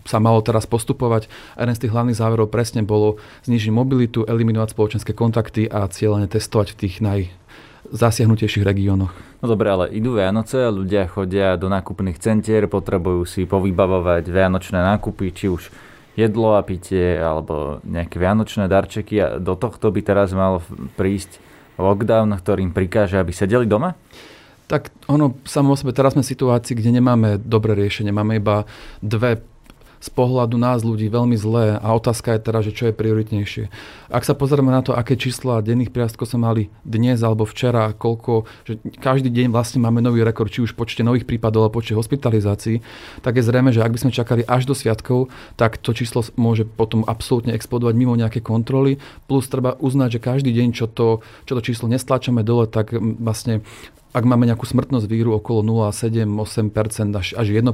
sa 0.09 0.18
malo 0.23 0.40
teraz 0.40 0.64
postupovať. 0.64 1.28
A 1.56 1.64
jeden 1.64 1.76
z 1.76 1.83
tých 1.87 1.92
hlavných 1.92 2.16
záverov 2.16 2.49
presne 2.49 2.80
bolo 2.80 3.21
znižiť 3.45 3.71
mobilitu, 3.73 4.25
eliminovať 4.25 4.73
spoločenské 4.73 5.12
kontakty 5.12 5.68
a 5.68 5.85
cieľene 5.87 6.28
testovať 6.28 6.73
v 6.73 6.78
tých 6.80 6.95
najzasiahnutejších 7.04 8.64
regiónoch. 8.64 9.12
No 9.45 9.47
dobre, 9.52 9.68
ale 9.68 9.85
idú 9.92 10.16
Vianoce, 10.16 10.73
ľudia 10.73 11.04
chodia 11.12 11.61
do 11.61 11.68
nákupných 11.68 12.16
centier, 12.16 12.64
potrebujú 12.73 13.28
si 13.28 13.45
povybavovať 13.45 14.25
vianočné 14.25 14.80
nákupy, 14.80 15.28
či 15.37 15.52
už 15.52 15.68
jedlo 16.16 16.56
a 16.56 16.64
pitie, 16.64 17.21
alebo 17.21 17.85
nejaké 17.85 18.16
vianočné 18.16 18.73
darčeky 18.73 19.21
a 19.21 19.26
do 19.37 19.52
tohto 19.52 19.92
by 19.92 20.00
teraz 20.00 20.33
mal 20.33 20.64
prísť 20.97 21.37
lockdown, 21.76 22.33
ktorým 22.40 22.73
prikáže, 22.73 23.21
aby 23.21 23.37
sedeli 23.37 23.68
doma? 23.68 23.92
Tak 24.66 24.90
ono, 25.06 25.38
samo 25.47 25.76
o 25.76 25.78
sebe, 25.78 25.95
teraz 25.95 26.16
sme 26.16 26.26
v 26.26 26.33
situácii, 26.33 26.75
kde 26.75 26.99
nemáme 26.99 27.38
dobré 27.38 27.76
riešenie. 27.78 28.11
Máme 28.11 28.40
iba 28.40 28.66
dve 28.99 29.38
z 30.07 30.11
pohľadu 30.15 30.55
nás 30.55 30.87
ľudí 30.87 31.11
veľmi 31.11 31.35
zlé 31.35 31.83
a 31.83 31.89
otázka 31.99 32.39
je 32.39 32.47
teda, 32.47 32.61
že 32.63 32.71
čo 32.71 32.87
je 32.87 32.95
prioritnejšie. 32.95 33.65
Ak 34.07 34.23
sa 34.23 34.39
pozrieme 34.39 34.71
na 34.71 34.87
to, 34.87 34.95
aké 34.95 35.19
čísla 35.19 35.59
denných 35.59 35.91
priastkov 35.91 36.31
sme 36.31 36.47
mali 36.47 36.63
dnes 36.87 37.19
alebo 37.27 37.43
včera, 37.43 37.91
koľko, 37.91 38.47
že 38.63 38.79
každý 39.03 39.35
deň 39.35 39.51
vlastne 39.51 39.83
máme 39.83 39.99
nový 39.99 40.23
rekord, 40.23 40.47
či 40.47 40.63
už 40.63 40.79
počte 40.79 41.03
nových 41.03 41.27
prípadov 41.27 41.67
alebo 41.67 41.83
počte 41.83 41.99
hospitalizácií, 41.99 42.87
tak 43.27 43.35
je 43.35 43.43
zrejme, 43.43 43.75
že 43.75 43.83
ak 43.83 43.91
by 43.91 43.99
sme 44.07 44.15
čakali 44.15 44.47
až 44.47 44.71
do 44.71 44.79
sviatkov, 44.79 45.27
tak 45.59 45.83
to 45.83 45.91
číslo 45.91 46.23
môže 46.39 46.63
potom 46.63 47.03
absolútne 47.03 47.51
explodovať 47.51 47.95
mimo 47.99 48.15
nejaké 48.15 48.39
kontroly. 48.39 49.03
Plus 49.27 49.51
treba 49.51 49.75
uznať, 49.75 50.17
že 50.17 50.21
každý 50.23 50.55
deň, 50.55 50.69
čo 50.71 50.87
to, 50.87 51.27
čo 51.51 51.59
to 51.59 51.67
číslo 51.67 51.91
nestlačame 51.91 52.47
dole, 52.47 52.71
tak 52.71 52.95
vlastne 52.95 53.67
ak 54.17 54.25
máme 54.25 54.49
nejakú 54.49 54.65
smrtnosť 54.65 55.05
víru 55.13 55.37
okolo 55.37 55.61
0,7-8% 55.93 57.13
až, 57.13 57.37
až 57.37 57.47
1%, 57.53 57.69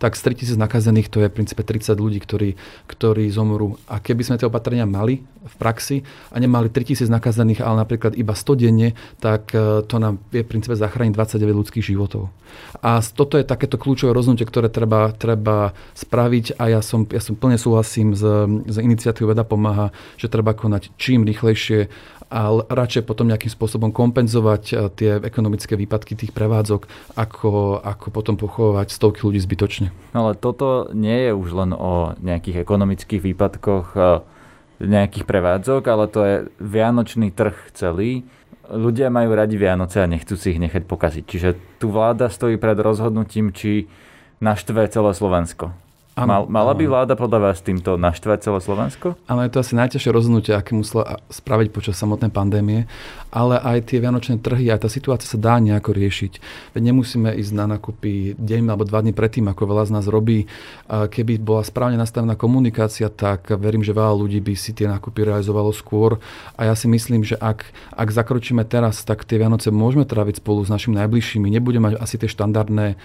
tak 0.00 0.12
z 0.16 0.20
3000 0.24 0.56
nakazených 0.56 1.12
to 1.12 1.20
je 1.20 1.28
v 1.28 1.36
princípe 1.36 1.60
30 1.60 2.00
ľudí, 2.00 2.16
ktorí, 2.24 2.56
ktorí 2.88 3.28
zomrú. 3.28 3.76
A 3.84 4.00
keby 4.00 4.24
sme 4.24 4.40
tie 4.40 4.48
opatrenia 4.48 4.88
mali 4.88 5.20
v 5.44 5.54
praxi 5.60 6.00
a 6.32 6.40
nemali 6.40 6.72
3000 6.72 7.12
nakazených, 7.12 7.60
ale 7.60 7.84
napríklad 7.84 8.16
iba 8.16 8.32
100 8.32 8.56
denne, 8.56 8.96
tak 9.20 9.52
e, 9.52 9.84
to 9.84 10.00
nám 10.00 10.16
vie 10.32 10.40
v 10.40 10.48
princípe 10.48 10.72
zachrániť 10.72 11.12
29 11.12 11.60
ľudských 11.60 11.84
životov. 11.84 12.32
A 12.80 13.04
toto 13.04 13.36
je 13.36 13.44
takéto 13.44 13.76
kľúčové 13.76 14.16
rozhodnutie, 14.16 14.48
ktoré 14.48 14.72
treba, 14.72 15.12
treba 15.12 15.76
spraviť 15.92 16.56
a 16.56 16.72
ja 16.72 16.80
som, 16.80 17.04
ja 17.08 17.20
som 17.20 17.36
plne 17.36 17.60
súhlasím 17.60 18.16
s, 18.16 18.24
s 18.64 18.76
iniciatívou 18.80 19.36
Veda 19.36 19.44
pomáha, 19.44 19.92
že 20.16 20.32
treba 20.32 20.56
konať 20.56 20.96
čím 20.96 21.28
rýchlejšie 21.28 21.92
a 22.30 22.62
radšej 22.62 23.10
potom 23.10 23.26
nejakým 23.26 23.50
spôsobom 23.50 23.90
kompenzovať 23.90 24.62
e, 24.70 24.74
tie 24.94 25.10
ekonomické 25.18 25.74
výpadky 25.74 26.14
tých 26.14 26.30
prevádzok, 26.30 26.86
ako, 27.18 27.82
ako 27.82 28.06
potom 28.14 28.38
pochovať 28.38 28.94
stovky 28.94 29.26
ľudí 29.26 29.42
zbytočne. 29.42 29.90
No 30.14 30.30
ale 30.30 30.38
toto 30.38 30.86
nie 30.94 31.26
je 31.26 31.32
už 31.34 31.48
len 31.58 31.70
o 31.74 32.14
nejakých 32.22 32.62
ekonomických 32.62 33.18
výpadkoch 33.18 33.86
e, 33.98 34.00
nejakých 34.80 35.28
prevádzok, 35.28 35.82
ale 35.90 36.04
to 36.08 36.20
je 36.24 36.36
vianočný 36.62 37.34
trh 37.34 37.56
celý. 37.76 38.24
Ľudia 38.70 39.10
majú 39.10 39.34
radi 39.34 39.58
Vianoce 39.58 39.98
a 39.98 40.06
nechcú 40.06 40.38
si 40.38 40.54
ich 40.54 40.62
nechať 40.62 40.86
pokaziť. 40.86 41.24
Čiže 41.26 41.48
tu 41.82 41.90
vláda 41.90 42.30
stojí 42.30 42.54
pred 42.56 42.78
rozhodnutím, 42.78 43.50
či 43.50 43.90
naštve 44.38 44.86
celé 44.88 45.10
Slovensko. 45.12 45.74
Mal, 46.18 46.44
mala 46.50 46.74
by 46.74 46.84
vláda 46.90 47.14
podľa 47.14 47.38
vás 47.38 47.62
týmto 47.62 47.94
naštvať 47.94 48.42
celé 48.42 48.58
Slovensko? 48.58 49.14
Ale 49.30 49.46
je 49.46 49.56
to 49.56 49.62
asi 49.62 49.78
najťažšie 49.78 50.10
rozhodnutie, 50.10 50.52
aké 50.52 50.74
musela 50.74 51.22
spraviť 51.30 51.70
počas 51.70 51.96
samotnej 51.96 52.34
pandémie. 52.34 52.90
Ale 53.30 53.56
aj 53.56 53.88
tie 53.88 54.02
vianočné 54.02 54.42
trhy, 54.42 54.68
aj 54.68 54.84
tá 54.84 54.88
situácia 54.90 55.30
sa 55.30 55.38
dá 55.38 55.56
nejako 55.62 55.94
riešiť. 55.94 56.32
Veď 56.74 56.82
nemusíme 56.92 57.30
ísť 57.30 57.52
na 57.54 57.78
nakupy 57.78 58.34
deň 58.36 58.74
alebo 58.74 58.84
dva 58.84 59.06
dní 59.06 59.14
predtým, 59.14 59.48
ako 59.48 59.70
veľa 59.70 59.86
z 59.86 59.94
nás 59.96 60.06
robí. 60.10 60.50
Keby 60.90 61.40
bola 61.40 61.62
správne 61.62 61.96
nastavená 61.96 62.34
komunikácia, 62.34 63.06
tak 63.06 63.48
verím, 63.56 63.86
že 63.86 63.94
veľa 63.94 64.12
ľudí 64.12 64.42
by 64.42 64.54
si 64.58 64.74
tie 64.74 64.90
nákupy 64.90 65.24
realizovalo 65.24 65.70
skôr. 65.70 66.18
A 66.58 66.68
ja 66.68 66.74
si 66.74 66.90
myslím, 66.90 67.22
že 67.22 67.38
ak, 67.38 67.64
ak 67.96 68.08
zakročíme 68.10 68.66
teraz, 68.66 69.06
tak 69.06 69.22
tie 69.24 69.38
Vianoce 69.38 69.70
môžeme 69.70 70.04
tráviť 70.04 70.42
spolu 70.42 70.66
s 70.66 70.74
našimi 70.74 70.98
najbližšími. 71.00 71.48
Nebudeme 71.48 71.94
mať 71.94 72.02
asi 72.02 72.18
tie 72.18 72.28
štandardné 72.28 72.98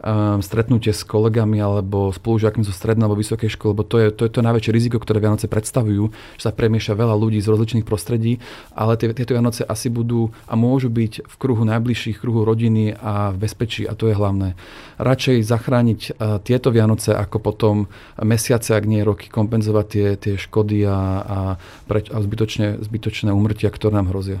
um, 0.00 0.42
stretnutie 0.44 0.92
s 0.92 1.02
kolegami 1.06 1.60
alebo 1.60 2.12
spolužiakmi 2.12 2.62
zo 2.66 2.74
strednej 2.74 3.06
alebo 3.06 3.20
vysokej 3.20 3.52
školy, 3.52 3.70
lebo 3.72 3.84
to 3.84 3.96
je, 4.00 4.08
to 4.12 4.22
je 4.28 4.32
to 4.32 4.40
najväčšie 4.44 4.72
riziko, 4.72 4.96
ktoré 5.00 5.22
Vianoce 5.22 5.46
predstavujú, 5.48 6.10
že 6.36 6.42
sa 6.42 6.52
premieša 6.52 6.98
veľa 6.98 7.14
ľudí 7.16 7.40
z 7.40 7.50
rozličných 7.50 7.86
prostredí, 7.86 8.42
ale 8.72 8.96
tie, 8.96 9.12
tieto 9.12 9.36
Vianoce 9.36 9.62
asi 9.64 9.88
budú 9.92 10.32
a 10.46 10.54
môžu 10.58 10.88
byť 10.92 11.26
v 11.26 11.34
kruhu 11.36 11.62
najbližších, 11.64 12.20
kruhu 12.20 12.44
rodiny 12.44 12.96
a 12.96 13.32
v 13.32 13.36
bezpečí 13.46 13.84
a 13.84 13.96
to 13.96 14.08
je 14.10 14.14
hlavné. 14.16 14.58
Radšej 14.96 15.44
zachrániť 15.44 16.00
uh, 16.16 16.40
tieto 16.40 16.72
Vianoce, 16.72 17.12
ako 17.12 17.38
potom 17.38 17.76
mesiace, 18.20 18.72
ak 18.72 18.84
nie 18.88 19.04
roky, 19.04 19.28
kompenzovať 19.28 19.86
tie, 19.86 20.06
tie 20.16 20.34
škody 20.40 20.88
a, 20.88 20.98
a, 21.22 21.38
preč, 21.86 22.08
a 22.08 22.18
zbytočné, 22.18 22.80
zbytočné 22.80 23.30
umrtia, 23.30 23.68
ktoré 23.68 24.00
nám 24.00 24.10
hrozia. 24.10 24.40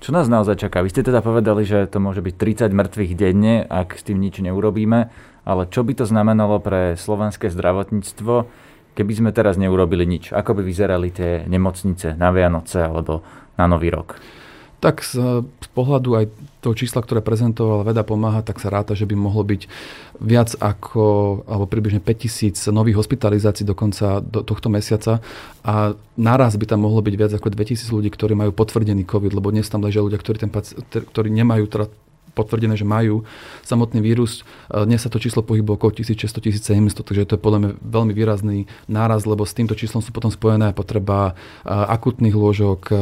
Čo 0.00 0.16
nás 0.16 0.32
naozaj 0.32 0.56
čaká? 0.56 0.80
Vy 0.80 0.96
ste 0.96 1.04
teda 1.04 1.20
povedali, 1.20 1.60
že 1.68 1.84
to 1.84 2.00
môže 2.00 2.24
byť 2.24 2.34
30 2.64 2.72
mŕtvych 2.72 3.12
denne, 3.20 3.68
ak 3.68 4.00
s 4.00 4.02
tým 4.08 4.16
nič 4.16 4.40
neurobíme, 4.40 5.12
ale 5.44 5.62
čo 5.68 5.84
by 5.84 5.92
to 5.92 6.08
znamenalo 6.08 6.56
pre 6.56 6.96
slovenské 6.96 7.52
zdravotníctvo, 7.52 8.48
keby 8.96 9.12
sme 9.12 9.30
teraz 9.36 9.60
neurobili 9.60 10.08
nič? 10.08 10.32
Ako 10.32 10.56
by 10.56 10.64
vyzerali 10.64 11.12
tie 11.12 11.44
nemocnice 11.44 12.16
na 12.16 12.32
Vianoce 12.32 12.80
alebo 12.80 13.20
na 13.60 13.68
Nový 13.68 13.92
rok? 13.92 14.16
Tak 14.80 15.04
z, 15.04 15.44
z 15.44 15.68
pohľadu 15.76 16.16
aj 16.16 16.24
toho 16.64 16.76
čísla, 16.76 17.04
ktoré 17.04 17.20
prezentovala 17.20 17.84
Veda 17.84 18.04
pomáha, 18.04 18.40
tak 18.40 18.60
sa 18.60 18.72
ráta, 18.72 18.96
že 18.96 19.04
by 19.04 19.16
mohlo 19.16 19.44
byť 19.44 19.68
viac 20.20 20.56
ako, 20.60 21.04
alebo 21.48 21.64
približne 21.68 22.00
5000 22.00 22.56
nových 22.72 23.00
hospitalizácií 23.00 23.64
do 23.64 23.76
konca 23.76 24.20
do 24.20 24.40
tohto 24.44 24.72
mesiaca. 24.72 25.20
A 25.64 25.96
naraz 26.16 26.56
by 26.56 26.64
tam 26.64 26.84
mohlo 26.84 27.00
byť 27.04 27.14
viac 27.16 27.32
ako 27.36 27.52
2000 27.52 27.92
ľudí, 27.92 28.08
ktorí 28.12 28.32
majú 28.36 28.52
potvrdený 28.52 29.04
COVID, 29.04 29.32
lebo 29.36 29.52
dnes 29.52 29.68
tam 29.68 29.84
ležia 29.84 30.04
ľudia, 30.04 30.20
ktorí, 30.20 30.36
ten, 30.40 30.52
ktorí 31.12 31.28
nemajú 31.28 31.64
teda 31.68 31.86
potvrdené, 32.40 32.74
že 32.80 32.88
majú 32.88 33.28
samotný 33.62 34.00
vírus. 34.00 34.42
E, 34.72 34.88
dnes 34.88 35.04
sa 35.04 35.12
to 35.12 35.20
číslo 35.20 35.44
pohybuje 35.44 35.76
okolo 35.76 35.92
1600-1700, 36.00 37.04
takže 37.04 37.28
to 37.28 37.36
je 37.36 37.40
podľa 37.40 37.58
mňa 37.60 37.70
veľmi 37.84 38.12
výrazný 38.16 38.58
náraz, 38.88 39.28
lebo 39.28 39.44
s 39.44 39.52
týmto 39.52 39.76
číslom 39.76 40.00
sú 40.00 40.10
potom 40.16 40.32
spojené 40.32 40.72
potreba 40.72 41.32
e, 41.32 41.68
akutných 41.68 42.36
lôžok, 42.36 42.80
e, 42.88 42.94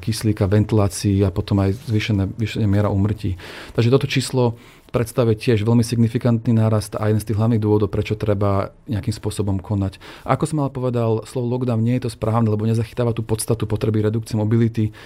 kyslíka, 0.00 0.48
ventilácií 0.48 1.20
a 1.20 1.28
potom 1.28 1.60
aj 1.60 1.76
zvýšené, 1.86 2.32
zvýšené 2.40 2.64
miera 2.64 2.88
umrtí. 2.88 3.36
Takže 3.76 3.92
toto 3.92 4.08
číslo 4.08 4.56
predstavuje 4.96 5.36
tiež 5.36 5.66
veľmi 5.66 5.84
signifikantný 5.84 6.56
nárast 6.56 6.96
a 6.96 7.12
jeden 7.12 7.20
z 7.20 7.28
tých 7.28 7.38
hlavných 7.38 7.60
dôvodov, 7.60 7.92
prečo 7.92 8.16
treba 8.16 8.72
nejakým 8.88 9.12
spôsobom 9.12 9.60
konať. 9.60 10.00
Ako 10.24 10.48
som 10.48 10.64
ale 10.64 10.72
povedal, 10.72 11.20
slovo 11.28 11.52
lockdown 11.52 11.84
nie 11.84 12.00
je 12.00 12.08
to 12.08 12.16
správne, 12.16 12.48
lebo 12.48 12.64
nezachytáva 12.64 13.12
tú 13.12 13.20
podstatu 13.20 13.68
potreby 13.68 14.06
redukcie 14.06 14.38
mobility. 14.38 14.96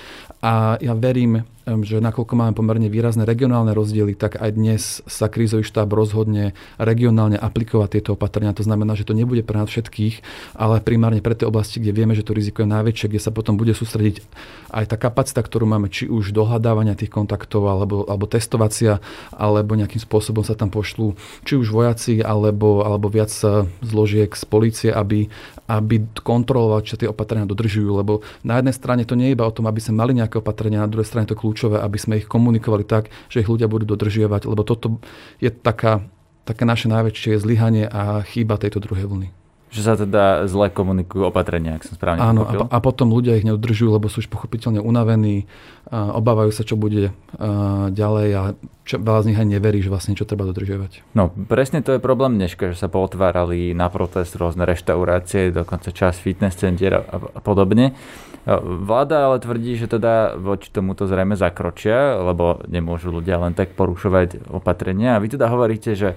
A 0.45 0.79
ja 0.79 0.95
verím, 0.95 1.43
že 1.87 2.03
nakoľko 2.03 2.35
máme 2.35 2.53
pomerne 2.59 2.91
výrazné 2.91 3.23
regionálne 3.23 3.71
rozdiely, 3.71 4.19
tak 4.19 4.43
aj 4.43 4.51
dnes 4.59 4.83
sa 5.07 5.31
krízový 5.31 5.63
štáb 5.63 5.87
rozhodne 5.95 6.59
regionálne 6.83 7.39
aplikovať 7.39 7.89
tieto 7.95 8.11
opatrenia. 8.19 8.51
To 8.59 8.67
znamená, 8.67 8.99
že 8.99 9.07
to 9.07 9.15
nebude 9.15 9.47
pre 9.47 9.63
nás 9.63 9.71
všetkých, 9.71 10.27
ale 10.59 10.83
primárne 10.83 11.23
pre 11.23 11.39
tie 11.39 11.47
oblasti, 11.47 11.79
kde 11.79 11.95
vieme, 11.95 12.19
že 12.19 12.27
to 12.27 12.35
riziko 12.35 12.67
je 12.67 12.75
najväčšie, 12.75 13.07
kde 13.07 13.23
sa 13.23 13.31
potom 13.31 13.55
bude 13.55 13.71
sústrediť 13.71 14.27
aj 14.75 14.85
tá 14.91 14.97
kapacita, 14.99 15.39
ktorú 15.39 15.71
máme, 15.71 15.87
či 15.87 16.11
už 16.11 16.35
dohľadávania 16.35 16.99
tých 16.99 17.15
kontaktov, 17.15 17.71
alebo, 17.71 18.03
alebo 18.11 18.27
testovacia, 18.27 18.99
alebo 19.31 19.79
nejakým 19.79 20.03
spôsobom 20.03 20.43
sa 20.43 20.59
tam 20.59 20.75
pošlú 20.75 21.15
či 21.47 21.55
už 21.55 21.71
vojaci, 21.71 22.19
alebo, 22.23 22.83
alebo 22.83 23.07
viac 23.07 23.31
zložiek 23.83 24.31
z 24.35 24.45
policie, 24.47 24.91
aby, 24.91 25.31
aby 25.71 26.03
kontrolovať, 26.23 26.83
či 26.83 26.95
tie 27.05 27.09
opatrenia 27.11 27.47
dodržujú. 27.47 27.91
Lebo 27.95 28.27
na 28.43 28.59
jednej 28.59 28.75
strane 28.75 29.03
to 29.07 29.15
nie 29.15 29.31
je 29.31 29.37
iba 29.39 29.47
o 29.47 29.55
tom, 29.55 29.71
aby 29.71 29.79
sme 29.79 30.01
mali 30.01 30.19
nejaké 30.19 30.43
opatrenia, 30.43 30.83
na 30.83 30.91
druhej 30.91 31.07
strane 31.07 31.29
to 31.29 31.39
kľúčové, 31.61 31.85
aby 31.85 31.99
sme 32.01 32.17
ich 32.17 32.25
komunikovali 32.25 32.89
tak, 32.89 33.13
že 33.29 33.45
ich 33.45 33.51
ľudia 33.53 33.69
budú 33.69 33.85
dodržiavať, 33.85 34.49
lebo 34.49 34.65
toto 34.65 34.97
je 35.45 35.53
taká, 35.53 36.01
také 36.49 36.65
naše 36.65 36.89
najväčšie 36.89 37.37
zlyhanie 37.37 37.85
a 37.85 38.25
chýba 38.25 38.57
tejto 38.57 38.81
druhej 38.81 39.05
vlny. 39.05 39.29
Že 39.71 39.83
sa 39.87 39.95
teda 39.95 40.51
zle 40.51 40.67
komunikujú 40.67 41.31
opatrenia, 41.31 41.79
ak 41.79 41.87
som 41.87 41.95
správne 41.95 42.19
Áno, 42.19 42.43
a, 42.43 42.67
a 42.75 42.79
potom 42.83 43.15
ľudia 43.15 43.39
ich 43.39 43.47
neudržujú, 43.47 43.95
lebo 43.95 44.11
sú 44.11 44.19
už 44.19 44.27
pochopiteľne 44.27 44.83
unavení, 44.83 45.47
a 45.87 46.11
obávajú 46.11 46.51
sa, 46.51 46.67
čo 46.67 46.75
bude 46.75 47.15
ďalej 47.95 48.29
a 48.35 48.43
čo, 48.83 48.99
veľa 48.99 49.21
z 49.23 49.29
nich 49.31 49.39
aj 49.39 49.47
neverí, 49.47 49.79
že 49.79 49.93
vlastne 49.93 50.19
čo 50.19 50.27
treba 50.27 50.43
dodržiavať. 50.51 51.15
No, 51.15 51.31
presne 51.47 51.87
to 51.87 51.95
je 51.95 52.03
problém 52.03 52.35
dneška, 52.35 52.75
že 52.75 52.83
sa 52.83 52.91
pootvárali 52.91 53.71
na 53.71 53.87
protest 53.87 54.35
rôzne 54.35 54.67
reštaurácie, 54.67 55.55
dokonca 55.55 55.95
čas 55.95 56.19
fitness 56.19 56.59
center 56.59 57.07
a 57.07 57.39
podobne. 57.39 57.95
Vláda 58.49 59.29
ale 59.29 59.37
tvrdí, 59.37 59.77
že 59.77 59.85
teda 59.85 60.33
voči 60.41 60.73
tomuto 60.73 61.05
zrejme 61.05 61.37
zakročia, 61.37 62.17
lebo 62.25 62.65
nemôžu 62.65 63.13
ľudia 63.13 63.37
len 63.37 63.53
tak 63.53 63.77
porušovať 63.77 64.49
opatrenia. 64.49 65.17
A 65.17 65.21
vy 65.21 65.37
teda 65.37 65.53
hovoríte, 65.53 65.93
že 65.93 66.17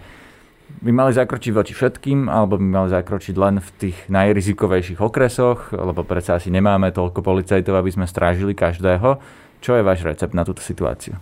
by 0.79 0.89
mali 0.95 1.11
zakročiť 1.11 1.51
voči 1.51 1.75
všetkým, 1.75 2.31
alebo 2.31 2.55
by 2.55 2.63
mali 2.63 2.89
zakročiť 2.95 3.35
len 3.35 3.59
v 3.59 3.69
tých 3.75 3.97
najrizikovejších 4.07 5.03
okresoch, 5.03 5.75
lebo 5.75 6.01
predsa 6.07 6.39
asi 6.39 6.47
nemáme 6.47 6.95
toľko 6.95 7.19
policajtov, 7.19 7.75
aby 7.75 7.91
sme 7.91 8.07
strážili 8.07 8.55
každého. 8.55 9.19
Čo 9.59 9.79
je 9.79 9.83
váš 9.83 10.03
recept 10.07 10.31
na 10.31 10.47
túto 10.47 10.63
situáciu? 10.63 11.19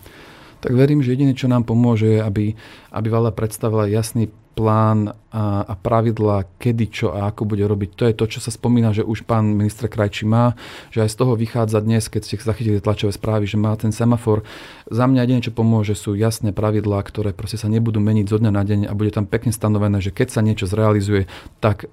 Tak 0.62 0.70
verím, 0.70 1.02
že 1.02 1.18
jediné, 1.18 1.34
čo 1.34 1.50
nám 1.50 1.66
pomôže, 1.66 2.06
je, 2.06 2.20
aby, 2.22 2.54
aby 2.94 3.06
vláda 3.10 3.34
predstavila 3.34 3.90
jasný 3.90 4.30
plán 4.52 5.16
a, 5.32 5.64
a 5.64 5.74
pravidla, 5.74 6.44
kedy 6.60 6.84
čo 6.92 7.08
a 7.10 7.32
ako 7.32 7.48
bude 7.48 7.64
robiť. 7.64 7.90
To 7.96 8.04
je 8.04 8.14
to, 8.14 8.24
čo 8.36 8.38
sa 8.38 8.52
spomína, 8.52 8.92
že 8.92 9.02
už 9.02 9.24
pán 9.24 9.56
minister 9.56 9.88
Krajčí 9.88 10.28
má, 10.28 10.54
že 10.92 11.02
aj 11.02 11.10
z 11.10 11.16
toho 11.18 11.32
vychádza 11.34 11.80
dnes, 11.80 12.06
keď 12.06 12.20
ste 12.22 12.36
zachytili 12.38 12.78
tlačové 12.78 13.16
správy, 13.16 13.48
že 13.48 13.56
má 13.56 13.72
ten 13.80 13.90
semafor. 13.90 14.44
Za 14.92 15.08
mňa 15.08 15.24
jediné, 15.24 15.40
čo 15.40 15.56
pomôže, 15.56 15.96
sú 15.96 16.12
jasné 16.12 16.52
pravidlá, 16.52 17.00
ktoré 17.00 17.32
proste 17.32 17.56
sa 17.56 17.72
nebudú 17.72 17.98
meniť 17.98 18.28
zo 18.28 18.38
dňa 18.38 18.52
na 18.52 18.62
deň 18.62 18.80
a 18.86 18.94
bude 18.94 19.10
tam 19.10 19.24
pekne 19.24 19.50
stanovené, 19.56 19.98
že 20.04 20.12
keď 20.12 20.28
sa 20.30 20.44
niečo 20.44 20.68
zrealizuje, 20.68 21.26
tak 21.58 21.88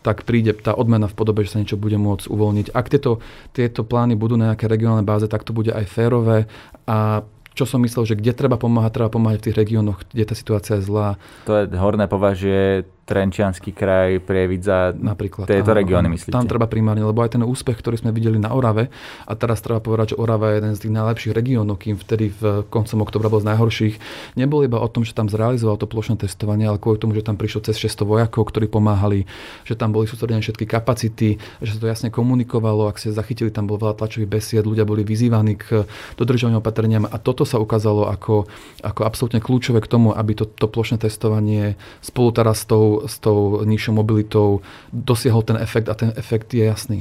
tak 0.00 0.24
príde 0.24 0.56
tá 0.56 0.72
odmena 0.72 1.12
v 1.12 1.16
podobe, 1.16 1.44
že 1.44 1.52
sa 1.52 1.60
niečo 1.60 1.76
bude 1.76 2.00
môcť 2.00 2.32
uvoľniť. 2.32 2.72
Ak 2.72 2.88
tieto, 2.88 3.20
tieto 3.52 3.84
plány 3.84 4.16
budú 4.16 4.40
na 4.40 4.52
nejaké 4.52 4.64
regionálnej 4.64 5.04
báze, 5.04 5.28
tak 5.28 5.44
to 5.44 5.52
bude 5.52 5.68
aj 5.68 5.84
férové 5.84 6.48
a 6.88 7.20
čo 7.60 7.68
som 7.68 7.84
myslel, 7.84 8.08
že 8.08 8.16
kde 8.16 8.32
treba 8.32 8.56
pomáhať, 8.56 8.96
treba 8.96 9.12
pomáhať 9.12 9.44
v 9.44 9.46
tých 9.52 9.58
regiónoch, 9.60 10.08
kde 10.08 10.24
tá 10.24 10.32
situácia 10.32 10.80
je 10.80 10.88
zlá. 10.88 11.20
To 11.44 11.60
je 11.60 11.68
horné 11.76 12.08
považie 12.08 12.88
Trenčianský 13.10 13.74
kraj, 13.74 14.22
Prievidza, 14.22 14.94
Napríklad, 14.94 15.50
tieto 15.50 15.74
regióny 15.74 16.06
myslíte? 16.14 16.30
Tam 16.30 16.46
treba 16.46 16.70
primárne, 16.70 17.02
lebo 17.02 17.26
aj 17.26 17.34
ten 17.34 17.42
úspech, 17.42 17.82
ktorý 17.82 17.98
sme 17.98 18.14
videli 18.14 18.38
na 18.38 18.54
Orave, 18.54 18.86
a 19.26 19.34
teraz 19.34 19.58
treba 19.58 19.82
povedať, 19.82 20.14
že 20.14 20.16
Orava 20.22 20.54
je 20.54 20.62
jeden 20.62 20.72
z 20.78 20.80
tých 20.86 20.94
najlepších 20.94 21.34
regiónov, 21.34 21.82
kým 21.82 21.98
vtedy 21.98 22.30
v 22.30 22.62
koncom 22.70 23.02
oktobra 23.02 23.26
bol 23.26 23.42
z 23.42 23.50
najhorších, 23.50 23.94
nebol 24.38 24.62
iba 24.62 24.78
o 24.78 24.86
tom, 24.86 25.02
že 25.02 25.10
tam 25.10 25.26
zrealizoval 25.26 25.74
to 25.74 25.90
plošné 25.90 26.22
testovanie, 26.22 26.70
ale 26.70 26.78
kvôli 26.78 27.02
tomu, 27.02 27.18
že 27.18 27.26
tam 27.26 27.34
prišlo 27.34 27.66
cez 27.66 27.82
600 27.82 28.06
vojakov, 28.06 28.46
ktorí 28.46 28.70
pomáhali, 28.70 29.26
že 29.66 29.74
tam 29.74 29.90
boli 29.90 30.06
sústredené 30.06 30.38
všetky 30.38 30.70
kapacity, 30.70 31.42
že 31.58 31.70
sa 31.74 31.78
to 31.82 31.90
jasne 31.90 32.14
komunikovalo, 32.14 32.86
ak 32.86 33.02
ste 33.02 33.10
zachytili, 33.10 33.50
tam 33.50 33.66
bol 33.66 33.82
veľa 33.82 33.98
tlačových 33.98 34.30
besied, 34.30 34.62
ľudia 34.62 34.86
boli 34.86 35.02
vyzývaní 35.02 35.58
k 35.58 35.82
dodržovaniu 36.14 36.62
opatreniam 36.62 37.10
a 37.10 37.16
toto 37.18 37.42
sa 37.42 37.58
ukázalo 37.58 38.06
ako, 38.06 38.46
ako 38.86 39.00
absolútne 39.02 39.42
kľúčové 39.42 39.82
k 39.82 39.90
tomu, 39.90 40.14
aby 40.14 40.38
to, 40.38 40.46
to 40.46 40.70
plošné 40.70 41.02
testovanie 41.02 41.74
spolu 41.98 42.30
teraz 42.30 42.62
s 42.62 42.68
tou 42.68 42.99
s 43.06 43.20
tou 43.22 43.62
nižšou 43.62 43.94
mobilitou 43.94 44.64
dosiahol 44.90 45.46
ten 45.46 45.56
efekt 45.60 45.88
a 45.88 45.94
ten 45.94 46.10
efekt 46.16 46.52
je 46.52 46.64
jasný. 46.66 47.00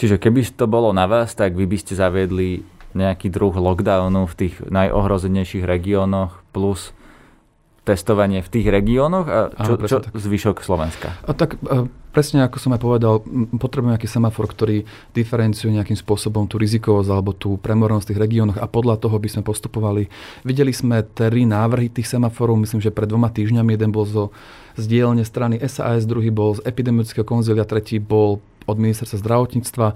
Čiže 0.00 0.16
keby 0.16 0.46
to 0.56 0.64
bolo 0.64 0.96
na 0.96 1.04
vás, 1.04 1.36
tak 1.36 1.52
vy 1.52 1.68
by 1.68 1.76
ste 1.76 1.92
zaviedli 1.92 2.64
nejaký 2.96 3.30
druh 3.30 3.54
lockdownu 3.54 4.26
v 4.26 4.34
tých 4.34 4.54
najohrozenejších 4.66 5.62
regiónoch 5.62 6.42
plus 6.50 6.96
testovanie 7.80 8.44
v 8.44 8.48
tých 8.52 8.66
regiónoch 8.68 9.26
a 9.26 9.38
čo, 9.56 9.72
Áno, 9.74 9.88
čo 9.88 9.98
zvyšok 10.12 10.60
Slovenska? 10.60 11.16
A 11.24 11.32
tak 11.32 11.56
a 11.64 11.88
presne 12.12 12.44
ako 12.44 12.60
som 12.60 12.76
aj 12.76 12.80
povedal, 12.82 13.24
potrebujeme 13.56 13.96
nejaký 13.96 14.10
semafor, 14.10 14.50
ktorý 14.52 14.84
diferenciuje 15.16 15.74
nejakým 15.80 15.96
spôsobom 15.96 16.44
tú 16.44 16.60
rizikovosť 16.60 17.08
alebo 17.08 17.32
tú 17.32 17.56
premornosť 17.56 18.04
v 18.04 18.10
tých 18.12 18.22
regiónoch 18.22 18.58
a 18.60 18.68
podľa 18.68 19.00
toho 19.00 19.16
by 19.16 19.28
sme 19.32 19.42
postupovali. 19.42 20.12
Videli 20.44 20.76
sme 20.76 21.02
tri 21.02 21.48
návrhy 21.48 21.88
tých 21.88 22.10
semaforov, 22.10 22.60
myslím, 22.60 22.84
že 22.84 22.92
pred 22.92 23.08
dvoma 23.08 23.32
týždňami 23.32 23.74
jeden 23.74 23.90
bol 23.90 24.04
zo 24.04 24.28
z 24.76 24.84
dielne 24.86 25.24
strany 25.24 25.58
SAS, 25.66 26.06
druhý 26.06 26.30
bol 26.30 26.58
z 26.58 26.64
epidemiologického 26.66 27.26
konzilia, 27.26 27.66
tretí 27.66 27.98
bol 27.98 28.38
od 28.66 28.76
ministerstva 28.78 29.18
zdravotníctva. 29.18 29.86